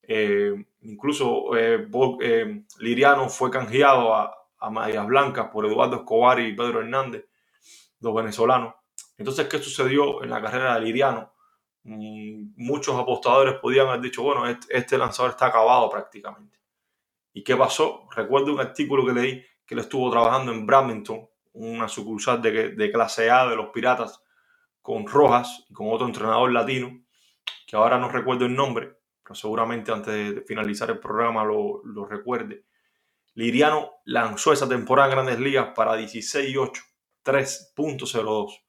Eh, 0.01 0.65
incluso 0.81 1.55
eh, 1.55 2.63
Liriano 2.79 3.29
fue 3.29 3.51
canjeado 3.51 4.15
a, 4.15 4.33
Medias 4.71 5.05
Blancas 5.05 5.49
por 5.53 5.67
Eduardo 5.67 5.97
Escobar 5.97 6.39
y 6.39 6.55
Pedro 6.55 6.79
Hernández 6.79 7.25
los 7.99 8.15
venezolanos. 8.15 8.73
Entonces, 9.19 9.45
¿qué 9.47 9.59
sucedió 9.59 10.23
en 10.23 10.31
la 10.31 10.41
carrera 10.41 10.73
de 10.73 10.81
Liriano? 10.81 11.31
Mm, 11.83 12.53
muchos 12.55 12.99
apostadores 12.99 13.59
podían 13.61 13.87
haber 13.87 14.01
dicho, 14.01 14.23
bueno, 14.23 14.47
este, 14.47 14.97
lanzador 14.97 15.31
está 15.31 15.45
acabado 15.45 15.87
prácticamente. 15.91 16.56
¿Y 17.37 17.43
qué 17.43 17.55
pasó? 17.55 18.09
Recuerdo 18.15 18.51
un 18.51 18.59
artículo 18.59 19.05
que 19.05 19.13
leí 19.13 19.45
que 19.63 19.75
él 19.75 19.81
estuvo 19.81 20.09
trabajando 20.09 20.51
en 20.51 20.65
Brampton, 20.65 21.29
una 21.53 21.87
sucursal 21.87 22.41
de, 22.41 22.91
clase 22.91 23.29
A 23.29 23.47
de 23.47 23.55
los 23.55 23.69
Piratas, 23.69 24.23
con 24.81 25.05
Rojas 25.05 25.63
y 25.69 25.73
con 25.75 25.93
otro 25.93 26.07
entrenador 26.07 26.51
latino, 26.51 26.99
que 27.67 27.75
ahora 27.75 27.99
no 27.99 28.09
recuerdo 28.09 28.47
el 28.47 28.55
nombre, 28.55 28.91
pero 29.21 29.35
seguramente 29.35 29.91
antes 29.91 30.33
de 30.33 30.41
finalizar 30.41 30.89
el 30.89 30.97
programa 30.97 31.43
lo, 31.43 31.83
lo 31.85 32.05
recuerde. 32.05 32.65
Liriano 33.35 33.97
lanzó 34.05 34.51
esa 34.51 34.67
temporada 34.67 35.09
en 35.09 35.15
Grandes 35.17 35.39
Ligas 35.39 35.73
para 35.75 35.95
16 35.95 36.49
y 36.49 36.57
8 36.57 36.81
3.02 37.23 38.63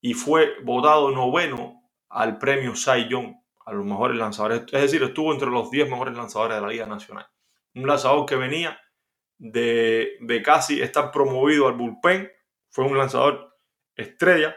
y 0.00 0.14
fue 0.14 0.62
votado 0.62 1.10
noveno 1.10 1.82
al 2.10 2.38
premio 2.38 2.76
Cy 2.76 3.08
Young 3.08 3.34
a 3.64 3.72
los 3.72 3.84
mejores 3.84 4.16
lanzadores. 4.16 4.62
Es 4.70 4.80
decir, 4.80 5.02
estuvo 5.02 5.32
entre 5.32 5.50
los 5.50 5.72
10 5.72 5.90
mejores 5.90 6.16
lanzadores 6.16 6.54
de 6.54 6.62
la 6.62 6.68
Liga 6.68 6.86
Nacional. 6.86 7.26
Un 7.76 7.86
lanzador 7.86 8.26
que 8.26 8.34
venía 8.34 8.78
de, 9.38 10.16
de 10.20 10.42
casi 10.42 10.82
estar 10.82 11.12
promovido 11.12 11.68
al 11.68 11.74
bullpen. 11.74 12.28
Fue 12.68 12.84
un 12.84 12.98
lanzador 12.98 13.56
estrella 13.94 14.56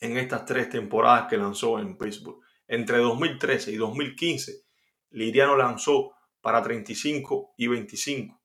en 0.00 0.16
estas 0.16 0.46
tres 0.46 0.70
temporadas 0.70 1.26
que 1.28 1.36
lanzó 1.36 1.78
en 1.78 1.98
Pittsburgh. 1.98 2.40
Entre 2.66 2.96
2013 2.96 3.72
y 3.72 3.76
2015, 3.76 4.62
Liriano 5.10 5.56
lanzó 5.56 6.12
para 6.40 6.62
35 6.62 7.54
y 7.58 7.66
25, 7.66 8.40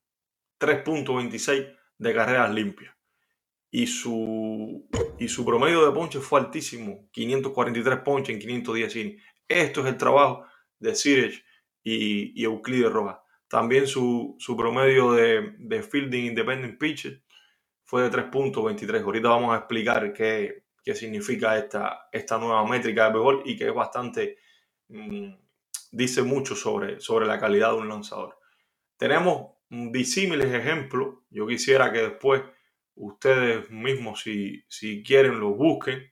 3.26 0.60 1.78
de 1.98 2.14
carreras 2.14 2.54
limpias 2.54 2.96
y 3.76 3.88
su, 3.88 4.88
y 5.20 5.28
su 5.28 5.44
promedio 5.44 5.86
de 5.86 5.92
ponches 5.92 6.24
fue 6.24 6.40
altísimo, 6.40 7.10
543 7.12 8.00
ponches 8.00 8.34
en 8.34 8.40
510 8.40 8.96
innings. 8.96 9.24
Esto 9.50 9.82
es 9.82 9.88
el 9.88 9.98
trabajo 9.98 10.46
de 10.80 10.96
Sirech 10.96 11.44
y, 11.84 12.42
y 12.42 12.46
Euclides 12.46 12.92
Rojas. 12.92 13.18
También 13.48 13.88
su, 13.88 14.36
su 14.40 14.58
promedio 14.58 15.14
de, 15.14 15.56
de, 15.60 15.84
fielding 15.84 16.26
independent 16.26 16.80
pitcher 16.80 17.22
fue 17.84 18.04
de 18.04 18.12
3.23. 18.12 19.04
Ahorita 19.04 19.30
vamos 19.30 19.54
a 19.54 19.60
explicar 19.60 20.12
qué, 20.14 20.66
qué 20.84 20.96
significa 20.96 21.58
esta, 21.58 22.08
esta 22.12 22.38
nueva 22.38 22.66
métrica 22.68 23.06
de 23.06 23.14
béisbol 23.14 23.42
y 23.46 23.58
que 23.58 23.68
es 23.68 23.74
bastante, 23.74 24.38
mm, 24.90 25.34
dice 25.92 26.24
mucho 26.24 26.56
sobre, 26.56 27.00
sobre 27.00 27.26
la 27.26 27.40
calidad 27.40 27.72
de 27.72 27.78
un 27.78 27.90
lanzador. 27.90 28.38
Tenemos 28.98 29.56
disímiles 29.70 30.54
ejemplos. 30.54 31.20
Yo 31.30 31.48
quisiera 31.48 31.92
que 31.92 32.00
después 32.00 32.44
ustedes 32.96 33.70
mismos, 33.70 34.22
si, 34.22 34.64
si 34.68 35.04
quieren, 35.04 35.40
lo 35.40 35.56
busquen, 35.56 36.12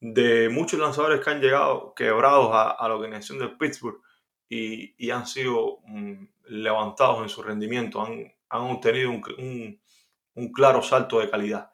de 0.00 0.48
muchos 0.48 0.78
lanzadores 0.78 1.20
que 1.20 1.30
han 1.30 1.40
llegado 1.40 1.92
quebrados 1.94 2.50
a, 2.52 2.76
la 2.86 2.94
organización 2.94 3.38
de 3.38 3.48
Pittsburgh 3.48 4.00
y, 4.48 5.10
han 5.10 5.26
sido 5.26 5.80
mm, 5.86 6.24
levantados 6.48 7.22
en 7.22 7.28
su 7.28 7.42
rendimiento, 7.42 8.02
han, 8.02 8.32
obtenido 8.50 9.10
un, 9.10 10.52
claro 10.52 10.82
salto 10.82 11.20
de 11.20 11.30
calidad. 11.30 11.70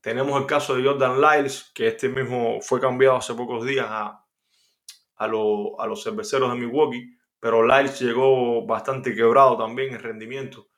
Tenemos 0.00 0.40
el 0.40 0.46
caso 0.46 0.74
de 0.74 0.84
Jordan 0.84 1.20
Lyles, 1.20 1.70
que 1.74 1.88
este 1.88 2.08
mismo 2.08 2.60
fue 2.62 2.80
cambiado 2.80 3.16
hace 3.16 3.34
pocos 3.34 3.66
días 3.66 3.86
a, 3.88 4.26
a, 5.16 5.26
los 5.26 6.02
cerveceros 6.02 6.50
de 6.52 6.58
Milwaukee, 6.58 7.16
pero 7.38 7.66
Lyles 7.66 8.00
llegó 8.00 8.66
bastante 8.66 9.14
quebrado 9.14 9.56
también 9.56 9.94
en 9.94 10.00
rendimiento 10.00 10.68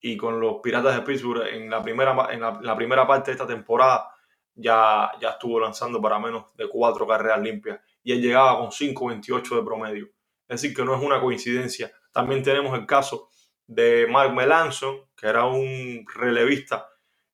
y 0.00 0.16
con 0.16 0.38
los 0.38 0.56
Piratas 0.62 0.94
de 0.94 1.02
Pittsburgh 1.02 1.46
en 1.46 1.70
la 1.70 1.82
primera, 1.82 2.28
en 2.30 2.40
la, 2.40 2.76
primera 2.76 3.06
parte 3.06 3.30
de 3.30 3.32
esta 3.32 3.46
temporada 3.46 4.08
ya, 4.54 5.10
ya 5.20 5.30
estuvo 5.30 5.58
lanzando 5.58 6.00
para 6.00 6.18
menos 6.18 6.54
de 6.56 6.68
cuatro 6.68 7.06
carreras 7.06 7.40
limpias 7.40 7.80
y 8.02 8.12
él 8.12 8.20
llegaba 8.22 8.58
con 8.58 8.68
5.28 8.68 9.56
de 9.56 9.62
promedio. 9.62 10.06
Es 10.48 10.60
decir, 10.60 10.76
que 10.76 10.84
no 10.84 10.94
es 10.94 11.02
una 11.02 11.20
coincidencia. 11.20 11.90
También 12.16 12.42
tenemos 12.42 12.78
el 12.78 12.86
caso 12.86 13.28
de 13.66 14.06
Mark 14.08 14.32
Melanson, 14.32 15.02
que 15.14 15.26
era 15.26 15.44
un 15.44 16.06
relevista, 16.14 16.88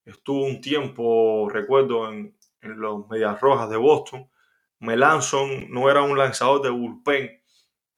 estuvo 0.04 0.44
un 0.44 0.60
tiempo, 0.60 1.48
recuerdo, 1.48 2.10
en, 2.10 2.36
los 2.62 3.08
Medias 3.08 3.40
Rojas 3.40 3.70
de 3.70 3.76
Boston. 3.76 4.28
Melanson 4.80 5.70
no 5.70 5.88
era 5.88 6.02
un 6.02 6.18
lanzador 6.18 6.62
de 6.62 6.70
bullpen 6.70 7.30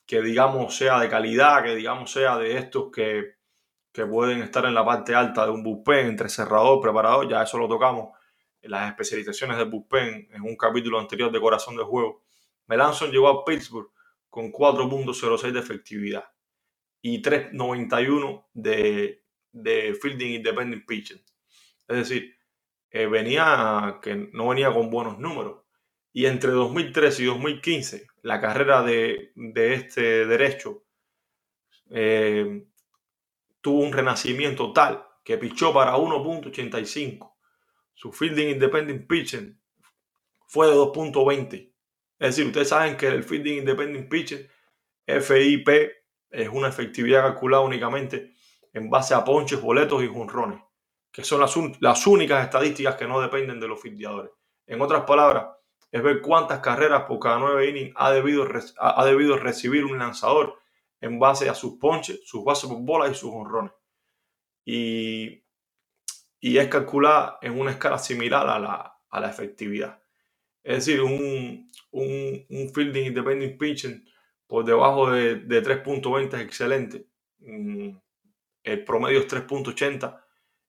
que 0.05 0.20
digamos 0.20 0.77
sea 0.77 1.01
de 1.01 1.09
calidad, 1.09 1.62
que 1.64 1.75
digamos 1.75 2.12
sea 2.12 2.37
de 2.37 2.59
estos 2.59 2.90
que 2.92 3.37
que 3.90 4.05
pueden 4.05 4.42
estar 4.42 4.66
en 4.66 4.75
la 4.75 4.85
parte 4.85 5.14
alta 5.14 5.47
de 5.47 5.53
un 5.53 5.62
bullpen 5.62 6.09
entre 6.09 6.29
cerrador, 6.29 6.83
preparador, 6.83 7.31
ya 7.31 7.44
eso 7.44 7.57
lo 7.57 7.66
tocamos 7.66 8.11
en 8.61 8.73
las 8.73 8.90
especializaciones 8.90 9.57
del 9.57 9.70
bullpen 9.70 10.29
en 10.33 10.42
un 10.42 10.55
capítulo 10.55 11.01
anterior 11.01 11.33
de 11.33 11.40
Corazón 11.40 11.77
de 11.77 11.85
Juego. 11.85 12.25
Melanson 12.66 13.11
llegó 13.11 13.29
a 13.29 13.42
Pittsburgh 13.42 13.90
con 14.29 14.53
4.06 14.53 15.51
de 15.51 15.61
efectividad 15.61 16.34
y 17.07 17.21
3.91 17.21 18.47
de, 18.55 19.23
de 19.53 19.95
fielding 20.01 20.37
independent 20.37 20.87
pitching. 20.87 21.23
Es 21.87 21.97
decir, 21.99 22.35
eh, 22.90 23.05
venía 23.05 23.99
que 24.01 24.31
no 24.33 24.49
venía 24.49 24.73
con 24.73 24.88
buenos 24.88 25.19
números. 25.19 25.64
Y 26.14 26.25
entre 26.25 26.53
2013 26.53 27.23
y 27.23 27.27
2015, 27.27 28.07
la 28.23 28.40
carrera 28.40 28.83
de, 28.83 29.33
de 29.35 29.75
este 29.75 30.25
derecho 30.25 30.87
eh, 31.90 32.64
tuvo 33.61 33.81
un 33.81 33.93
renacimiento 33.93 34.73
tal 34.73 35.07
que 35.23 35.37
pichó 35.37 35.75
para 35.75 35.97
1.85. 35.97 37.35
Su 37.93 38.12
fielding 38.12 38.49
independent 38.49 39.07
pitching 39.07 39.61
fue 40.47 40.69
de 40.69 40.73
2.20. 40.73 41.71
Es 42.19 42.29
decir, 42.29 42.47
ustedes 42.47 42.71
saben 42.71 42.97
que 42.97 43.09
el 43.09 43.25
fielding 43.25 43.59
independent 43.59 44.09
pitching, 44.09 44.49
FIP, 45.07 46.04
es 46.35 46.49
una 46.49 46.68
efectividad 46.68 47.23
calculada 47.23 47.62
únicamente 47.62 48.35
en 48.73 48.90
base 48.90 49.14
a 49.14 49.25
ponches, 49.25 49.61
boletos 49.61 50.03
y 50.03 50.09
jonrones, 50.09 50.61
que 51.12 51.23
son 51.23 51.40
las, 51.40 52.07
únicas 52.07 52.44
estadísticas 52.44 52.97
que 52.97 53.07
no 53.07 53.20
dependen 53.20 53.61
de 53.61 53.68
los 53.68 53.81
fildeadores. 53.81 54.33
En 54.66 54.81
otras 54.81 55.05
palabras, 55.05 55.47
es 55.90 56.03
ver 56.03 56.20
cuántas 56.20 56.59
carreras 56.59 57.05
por 57.05 57.20
cada 57.20 57.38
nueve 57.38 57.68
innings 57.68 57.92
ha 57.94 58.11
debido, 58.11 58.49
ha 58.79 59.05
debido 59.05 59.37
recibir 59.37 59.85
un 59.85 59.99
lanzador 59.99 60.59
en 61.01 61.20
base 61.20 61.49
a 61.49 61.55
sus 61.55 61.79
ponches, 61.79 62.20
sus 62.25 62.44
bases 62.44 62.68
por 62.68 62.81
bola 62.81 63.09
y 63.09 63.14
sus 63.14 63.31
honrones. 63.31 63.73
Y, 64.64 65.44
y, 66.40 66.59
es 66.59 66.66
calculada 66.68 67.38
en 67.42 67.61
una 67.61 67.70
escala 67.70 67.99
similar 67.99 68.49
a 68.49 68.59
la, 68.59 68.99
a 69.09 69.20
la 69.20 69.31
efectividad. 69.31 70.03
Es 70.64 70.87
decir, 70.87 71.03
un, 71.03 71.70
un, 71.90 72.47
un, 72.49 72.75
fielding 72.75 73.07
independent 73.07 73.59
pitching 73.59 74.05
por 74.55 74.64
debajo 74.64 75.11
de, 75.11 75.35
de 75.35 75.62
3.20 75.64 76.35
es 76.35 76.40
excelente. 76.40 77.09
Mm, 77.40 77.90
el 78.62 78.85
promedio 78.85 79.19
es 79.19 79.27
3.80. 79.27 80.23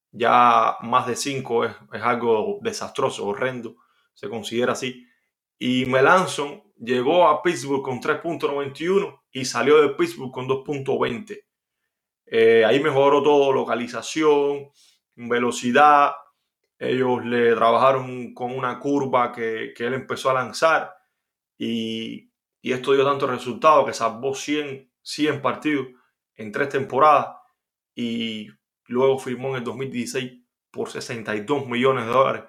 Ya 0.09 0.75
más 0.81 1.05
de 1.05 1.15
5 1.15 1.65
es, 1.65 1.75
es 1.93 2.01
algo 2.01 2.57
desastroso, 2.63 3.27
horrendo. 3.27 3.75
Se 4.15 4.27
considera 4.27 4.71
así. 4.71 5.05
Y 5.59 5.85
Melanson 5.85 6.63
llegó 6.79 7.27
a 7.27 7.43
Pittsburgh 7.43 7.83
con 7.83 8.01
3.91 8.01 9.21
y 9.31 9.45
salió 9.45 9.79
de 9.79 9.89
Pittsburgh 9.89 10.31
con 10.31 10.47
2.20. 10.47 11.43
Eh, 12.25 12.65
ahí 12.65 12.79
mejoró 12.81 13.21
todo, 13.21 13.53
localización, 13.53 14.71
velocidad, 15.13 16.13
Ellos 16.79 17.23
le 17.23 17.53
trabajaron 17.53 18.33
con 18.33 18.51
una 18.51 18.79
curva 18.79 19.31
que, 19.31 19.75
él 19.77 19.93
empezó 19.93 20.31
a 20.31 20.33
lanzar 20.33 20.91
y, 21.55 22.31
esto 22.71 22.93
dio 22.93 23.05
tanto 23.05 23.27
resultado 23.27 23.85
que 23.85 23.93
salvó 23.93 24.33
100, 24.33 24.91
100 25.01 25.41
partidos 25.41 25.87
en 26.35 26.51
tres 26.51 26.69
temporadas 26.69 27.37
y 27.93 28.49
luego 28.87 29.19
firmó 29.19 29.49
en 29.49 29.57
el 29.57 29.63
2016 29.63 30.41
por 30.71 30.89
62 30.89 31.67
millones 31.67 32.05
de 32.05 32.11
dólares 32.11 32.43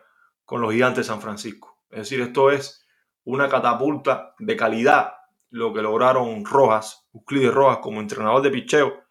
con 0.45 0.61
los 0.61 0.73
gigantes 0.73 1.07
de 1.07 1.13
San 1.13 1.21
Francisco. 1.21 1.79
Es 1.91 1.99
decir, 1.99 2.21
esto 2.21 2.51
es 2.51 2.87
una 3.25 3.49
catapulta 3.49 4.35
de 4.39 4.57
calidad 4.57 5.13
lo 5.51 5.73
que 5.73 5.83
lograron 5.83 6.45
Rojas, 6.45 7.09
Euclides 7.15 7.53
Rojas 7.53 7.79
como 7.79 8.01
entrenador 8.01 8.43
de 8.43 8.51
picheo 8.51 9.05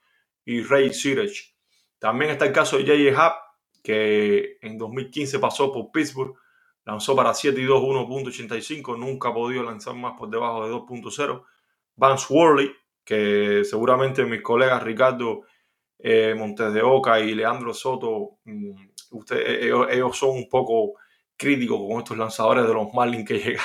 y 0.44 0.62
Ray 0.62 0.94
Sirech. 0.94 1.56
También 2.00 2.32
está 2.32 2.46
el 2.46 2.52
caso 2.52 2.78
de 2.78 2.84
J.J. 2.84 3.26
Happ, 3.26 3.36
que 3.82 4.58
en 4.62 4.78
2015 4.78 5.39
pasó 5.39 5.72
por 5.72 5.91
Pittsburgh, 5.91 6.36
lanzó 6.86 7.15
para 7.15 7.34
7 7.34 7.60
y 7.60 7.65
2 7.65 7.82
1.85, 7.82 8.98
nunca 8.98 9.30
ha 9.30 9.34
podido 9.34 9.63
lanzar 9.63 9.95
más 9.95 10.13
por 10.17 10.30
debajo 10.30 10.65
de 10.65 10.74
2.0. 10.74 11.43
Vance 11.95 12.34
Worley, 12.34 12.71
que 13.04 13.63
seguramente 13.63 14.24
mis 14.26 14.41
colegas 14.41 14.84
Ricardo 14.84 15.41
eh, 16.00 16.36
Montes 16.38 16.74
de 16.74 16.82
Oca 16.82 17.19
y 17.19 17.34
Leandro 17.34 17.74
Soto, 17.74 18.38
mm, 18.45 18.71
usted, 19.12 19.38
ellos, 19.91 20.17
son 20.17 20.32
un 20.32 20.50
poco 20.50 20.93
críticos 21.36 21.80
con 21.88 22.00
estos 22.00 22.17
lanzadores 22.17 22.67
de 22.67 22.74
los 22.74 22.93
Marlins 22.93 23.28
que, 23.28 23.39
llega, 23.39 23.63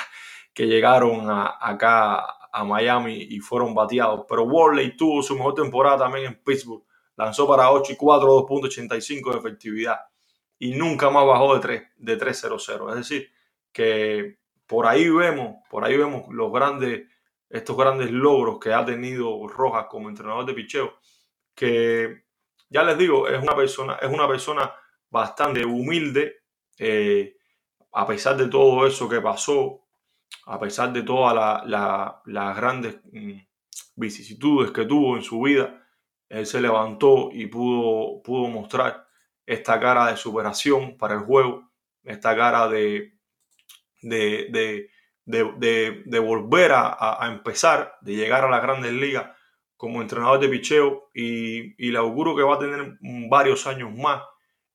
que 0.53 0.65
llegaron 0.67 1.27
acá 1.29 2.25
a 2.51 2.63
Miami 2.63 3.15
y 3.29 3.39
fueron 3.39 3.73
bateados. 3.73 4.25
Pero 4.27 4.43
Worley 4.43 4.95
tuvo 4.97 5.21
su 5.21 5.35
mejor 5.35 5.53
temporada 5.53 5.99
también 5.99 6.25
en 6.25 6.43
Pittsburgh. 6.43 6.83
Lanzó 7.15 7.47
para 7.47 7.71
8 7.71 7.93
y 7.93 7.95
4, 7.95 8.27
2.85 8.47 9.31
de 9.31 9.39
efectividad. 9.39 9.99
Y 10.61 10.75
nunca 10.75 11.09
más 11.09 11.25
bajó 11.25 11.55
de 11.55 11.59
3, 11.59 11.83
de 11.97 12.19
3.00. 12.19 12.89
Es 12.91 12.95
decir, 12.95 13.31
que 13.71 14.37
por 14.67 14.85
ahí 14.85 15.09
vemos, 15.09 15.55
por 15.71 15.83
ahí 15.83 15.97
vemos 15.97 16.31
los 16.31 16.53
grandes, 16.53 17.07
estos 17.49 17.75
grandes 17.75 18.11
logros 18.11 18.59
que 18.59 18.71
ha 18.71 18.85
tenido 18.85 19.47
Rojas 19.47 19.87
como 19.89 20.07
entrenador 20.07 20.45
de 20.45 20.53
picheo. 20.53 20.99
Que 21.55 22.25
ya 22.69 22.83
les 22.83 22.95
digo, 22.95 23.27
es 23.27 23.41
una 23.41 23.55
persona, 23.55 23.95
es 23.95 24.13
una 24.13 24.27
persona 24.27 24.71
bastante 25.09 25.65
humilde. 25.65 26.43
Eh, 26.77 27.37
a 27.93 28.05
pesar 28.05 28.37
de 28.37 28.47
todo 28.47 28.85
eso 28.85 29.09
que 29.09 29.19
pasó, 29.19 29.87
a 30.45 30.59
pesar 30.59 30.93
de 30.93 31.01
todas 31.01 31.65
las 31.65 32.55
grandes 32.55 32.99
mm, 33.11 33.39
vicisitudes 33.95 34.69
que 34.69 34.85
tuvo 34.85 35.15
en 35.15 35.23
su 35.23 35.41
vida, 35.41 35.87
él 36.29 36.45
se 36.45 36.61
levantó 36.61 37.31
y 37.31 37.47
pudo, 37.47 38.21
pudo 38.21 38.47
mostrar 38.47 39.00
esta 39.45 39.79
cara 39.79 40.07
de 40.11 40.17
superación 40.17 40.97
para 40.97 41.15
el 41.15 41.21
juego, 41.21 41.69
esta 42.03 42.35
cara 42.35 42.67
de, 42.67 43.13
de, 44.01 44.89
volver 46.19 46.71
a, 46.73 47.27
empezar, 47.31 47.95
de 48.01 48.15
llegar 48.15 48.45
a 48.45 48.49
las 48.49 48.61
grandes 48.61 48.93
ligas 48.93 49.31
como 49.77 50.01
entrenador 50.01 50.39
de 50.39 50.49
picheo 50.49 51.09
y, 51.13 51.73
y 51.83 51.91
le 51.91 51.97
auguro 51.97 52.35
que 52.35 52.43
va 52.43 52.55
a 52.55 52.59
tener 52.59 52.97
varios 53.01 53.65
años 53.67 53.91
más 53.95 54.23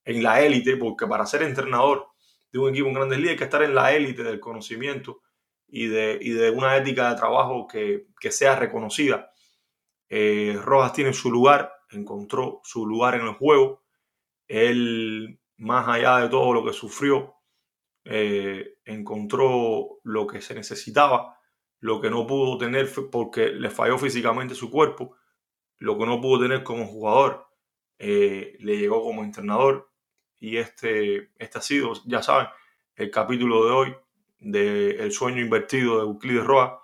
en 0.05 0.23
la 0.23 0.41
élite, 0.41 0.77
porque 0.77 1.07
para 1.07 1.27
ser 1.27 1.43
entrenador 1.43 2.09
de 2.53 2.59
un 2.59 2.71
equipo 2.71 2.89
en 2.89 2.95
grandes 2.95 3.19
ligas 3.19 3.33
hay 3.33 3.39
que 3.39 3.45
estar 3.45 3.63
en 3.63 3.75
la 3.75 3.93
élite 3.93 4.23
del 4.23 4.41
conocimiento 4.41 5.23
y 5.69 5.87
de, 5.89 6.19
de 6.19 6.51
una 6.51 6.77
ética 6.77 7.11
de 7.11 7.17
trabajo 7.17 7.67
que, 7.67 8.07
sea 8.31 8.57
reconocida. 8.57 9.31
Eh, 10.09 10.59
Rojas 10.63 10.93
tiene 10.93 11.13
su 11.13 11.31
lugar, 11.31 11.73
encontró 11.91 12.61
su 12.65 12.87
lugar 12.87 13.15
en 13.15 13.23
el 13.23 13.35
juego. 13.35 13.83
Él, 14.49 15.41
más 15.57 15.89
allá 15.89 16.19
de 16.19 16.29
todo 16.29 16.53
lo 16.53 16.65
que 16.65 16.73
sufrió, 16.73 17.35
eh, 18.05 18.79
encontró 18.85 19.99
lo 20.05 20.27
que 20.27 20.41
se 20.41 20.55
necesitaba, 20.55 21.39
lo 21.81 22.01
que 22.01 22.11
no 22.11 22.27
pudo 22.27 22.57
tener 22.57 22.89
porque 23.11 23.49
le 23.49 23.71
falló 23.71 23.99
físicamente 23.99 24.55
su 24.55 24.71
cuerpo, 24.71 25.17
lo 25.79 25.99
que 25.99 26.07
no 26.07 26.21
pudo 26.21 26.43
tener 26.43 26.63
como 26.63 26.87
jugador, 26.87 27.47
eh, 27.99 28.57
le 28.61 28.79
llegó 28.79 29.03
como 29.03 29.25
entrenador. 29.25 29.91
Y 30.39 30.59
este, 30.59 31.33
este 31.39 31.59
ha 31.59 31.63
sido, 31.63 31.93
ya 32.07 32.23
saben, 32.23 32.49
el 32.95 33.11
capítulo 33.11 33.65
de 33.67 33.73
hoy 33.73 33.97
del 34.39 35.13
sueño 35.13 35.41
invertido 35.41 35.97
de 35.97 36.03
Euclides 36.05 36.45
Roa, 36.45 36.81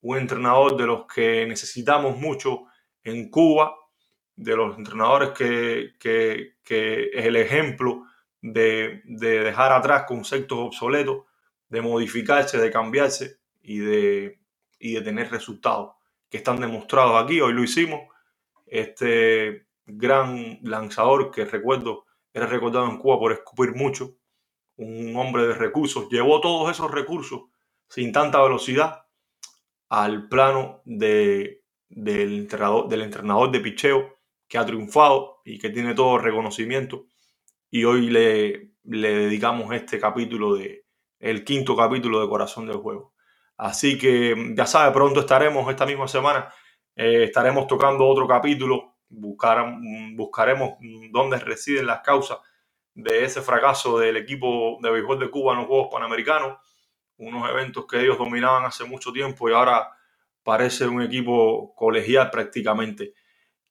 un 0.00 0.18
entrenador 0.18 0.76
de 0.76 0.86
los 0.86 1.06
que 1.06 1.46
necesitamos 1.46 2.18
mucho 2.18 2.64
en 3.02 3.30
Cuba, 3.30 3.74
de 4.36 4.56
los 4.56 4.76
entrenadores 4.76 5.30
que, 5.30 5.94
es 6.64 7.24
el 7.26 7.36
ejemplo 7.36 8.04
de, 8.40 9.02
dejar 9.04 9.72
atrás 9.72 10.04
conceptos 10.06 10.58
obsoletos, 10.58 11.24
de 11.68 11.80
modificarse, 11.80 12.58
de 12.58 12.70
cambiarse 12.70 13.38
y 13.62 13.78
de, 13.78 14.38
y 14.78 14.94
de 14.94 15.00
tener 15.00 15.30
resultados 15.30 15.94
que 16.28 16.38
están 16.38 16.60
demostrados 16.60 17.22
aquí. 17.22 17.40
Hoy 17.40 17.52
lo 17.52 17.62
hicimos. 17.62 18.02
Este 18.66 19.66
gran 19.86 20.58
lanzador 20.62 21.30
que 21.30 21.44
recuerdo 21.44 22.04
era 22.32 22.46
recordado 22.46 22.86
en 22.86 22.98
Cuba 22.98 23.18
por 23.18 23.32
escupir 23.32 23.74
mucho, 23.74 24.16
un 24.76 25.14
hombre 25.16 25.46
de 25.46 25.54
recursos, 25.54 26.08
llevó 26.10 26.40
todos 26.40 26.70
esos 26.70 26.90
recursos 26.90 27.42
sin 27.88 28.12
tanta 28.12 28.42
velocidad 28.42 29.04
al 29.88 30.28
plano 30.28 30.82
de, 30.84 31.62
del, 31.88 32.40
entrenador, 32.40 32.88
del 32.88 33.02
entrenador 33.02 33.52
de 33.52 33.60
picheo 33.60 34.13
que 34.48 34.58
ha 34.58 34.66
triunfado 34.66 35.40
y 35.44 35.58
que 35.58 35.70
tiene 35.70 35.94
todo 35.94 36.18
reconocimiento. 36.18 37.06
Y 37.70 37.84
hoy 37.84 38.10
le, 38.10 38.72
le 38.84 39.14
dedicamos 39.14 39.72
este 39.74 39.98
capítulo 39.98 40.54
de 40.54 40.84
el 41.24 41.42
quinto 41.42 41.74
capítulo 41.74 42.20
de 42.20 42.28
Corazón 42.28 42.66
del 42.66 42.76
Juego. 42.76 43.14
Así 43.56 43.96
que 43.96 44.52
ya 44.54 44.66
sabe, 44.66 44.92
pronto 44.92 45.20
estaremos 45.20 45.68
esta 45.70 45.86
misma 45.86 46.06
semana, 46.06 46.52
eh, 46.94 47.24
estaremos 47.24 47.66
tocando 47.66 48.06
otro 48.06 48.26
capítulo, 48.28 48.96
buscar, 49.08 49.74
buscaremos 50.14 50.74
dónde 51.10 51.38
residen 51.38 51.86
las 51.86 52.00
causas 52.00 52.38
de 52.94 53.24
ese 53.24 53.40
fracaso 53.42 53.98
del 53.98 54.16
equipo 54.16 54.78
de 54.82 54.90
béisbol 54.90 55.18
de 55.18 55.30
Cuba 55.30 55.52
en 55.52 55.60
los 55.60 55.68
Juegos 55.68 55.88
Panamericanos, 55.90 56.58
unos 57.16 57.48
eventos 57.48 57.86
que 57.86 58.00
ellos 58.00 58.18
dominaban 58.18 58.64
hace 58.64 58.84
mucho 58.84 59.12
tiempo 59.12 59.48
y 59.48 59.52
ahora 59.52 59.88
parece 60.42 60.86
un 60.86 61.00
equipo 61.00 61.74
colegial 61.74 62.30
prácticamente. 62.30 63.14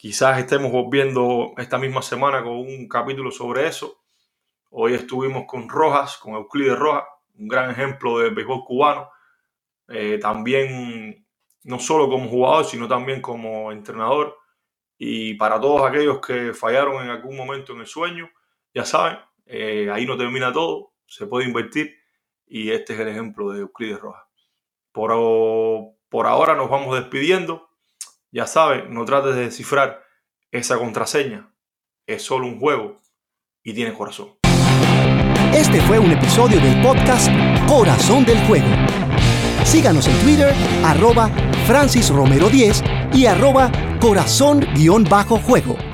Quizás 0.04 0.38
estemos 0.38 0.70
volviendo 0.70 1.54
esta 1.56 1.78
misma 1.78 2.02
semana 2.02 2.44
con 2.44 2.58
un 2.58 2.90
capítulo 2.90 3.32
sobre 3.32 3.68
eso. 3.68 4.04
Hoy 4.72 4.96
estuvimos 4.96 5.46
con 5.48 5.70
Rojas, 5.70 6.18
con 6.18 6.34
Euclides 6.34 6.78
Rojas, 6.78 7.06
un 7.40 7.48
gran 7.48 7.72
ejemplo 7.72 8.20
de 8.20 8.30
béisbol 8.32 8.66
cubano. 8.66 9.10
Eh, 9.88 10.20
también, 10.22 11.26
no 11.64 11.80
solo 11.80 12.10
como 12.10 12.28
jugador, 12.28 12.66
sino 12.66 12.86
también 12.86 13.22
como 13.22 13.72
entrenador. 13.72 14.38
Y 14.98 15.36
para 15.36 15.58
todos 15.62 15.90
aquellos 15.90 16.20
que 16.20 16.54
fallaron 16.54 17.02
en 17.02 17.10
algún 17.10 17.38
momento 17.38 17.72
en 17.72 17.80
el 17.80 17.88
sueño, 17.88 18.30
ya 18.74 18.84
saben, 18.84 19.20
eh, 19.46 19.90
ahí 19.90 20.06
no 20.06 20.18
termina 20.18 20.52
todo, 20.52 20.96
se 21.08 21.28
puede 21.28 21.48
invertir 21.48 21.96
y 22.46 22.72
este 22.72 22.94
es 22.94 23.00
el 23.00 23.08
ejemplo 23.08 23.52
de 23.52 23.62
Euclides 23.62 24.02
Rojas. 24.02 24.26
Por, 24.92 25.12
por 26.10 26.28
ahora 26.28 26.56
nos 26.56 26.70
vamos 26.70 26.94
despidiendo. 26.94 27.70
Ya 28.34 28.48
saben, 28.48 28.92
no 28.92 29.06
trates 29.06 29.36
de 29.36 29.44
descifrar 29.44 30.04
esa 30.50 30.80
contraseña. 30.80 31.54
Es 32.08 32.24
solo 32.24 32.48
un 32.48 32.60
juego 32.60 33.00
y 33.62 33.76
tiene 33.76 33.94
corazón. 33.94 34.30
Este 35.54 35.80
fue 35.82 36.00
un 36.00 36.10
episodio 36.10 36.60
del 36.60 36.82
podcast 36.82 37.30
Corazón 37.68 38.26
del 38.26 38.40
Juego. 38.48 38.66
Síganos 39.64 40.08
en 40.08 40.18
Twitter, 40.24 40.52
arroba 40.84 41.30
Francis 41.68 42.10
Romero 42.10 42.50
10 42.50 42.84
y 43.14 43.28
arroba 43.28 43.72
corazón-juego. 44.02 45.93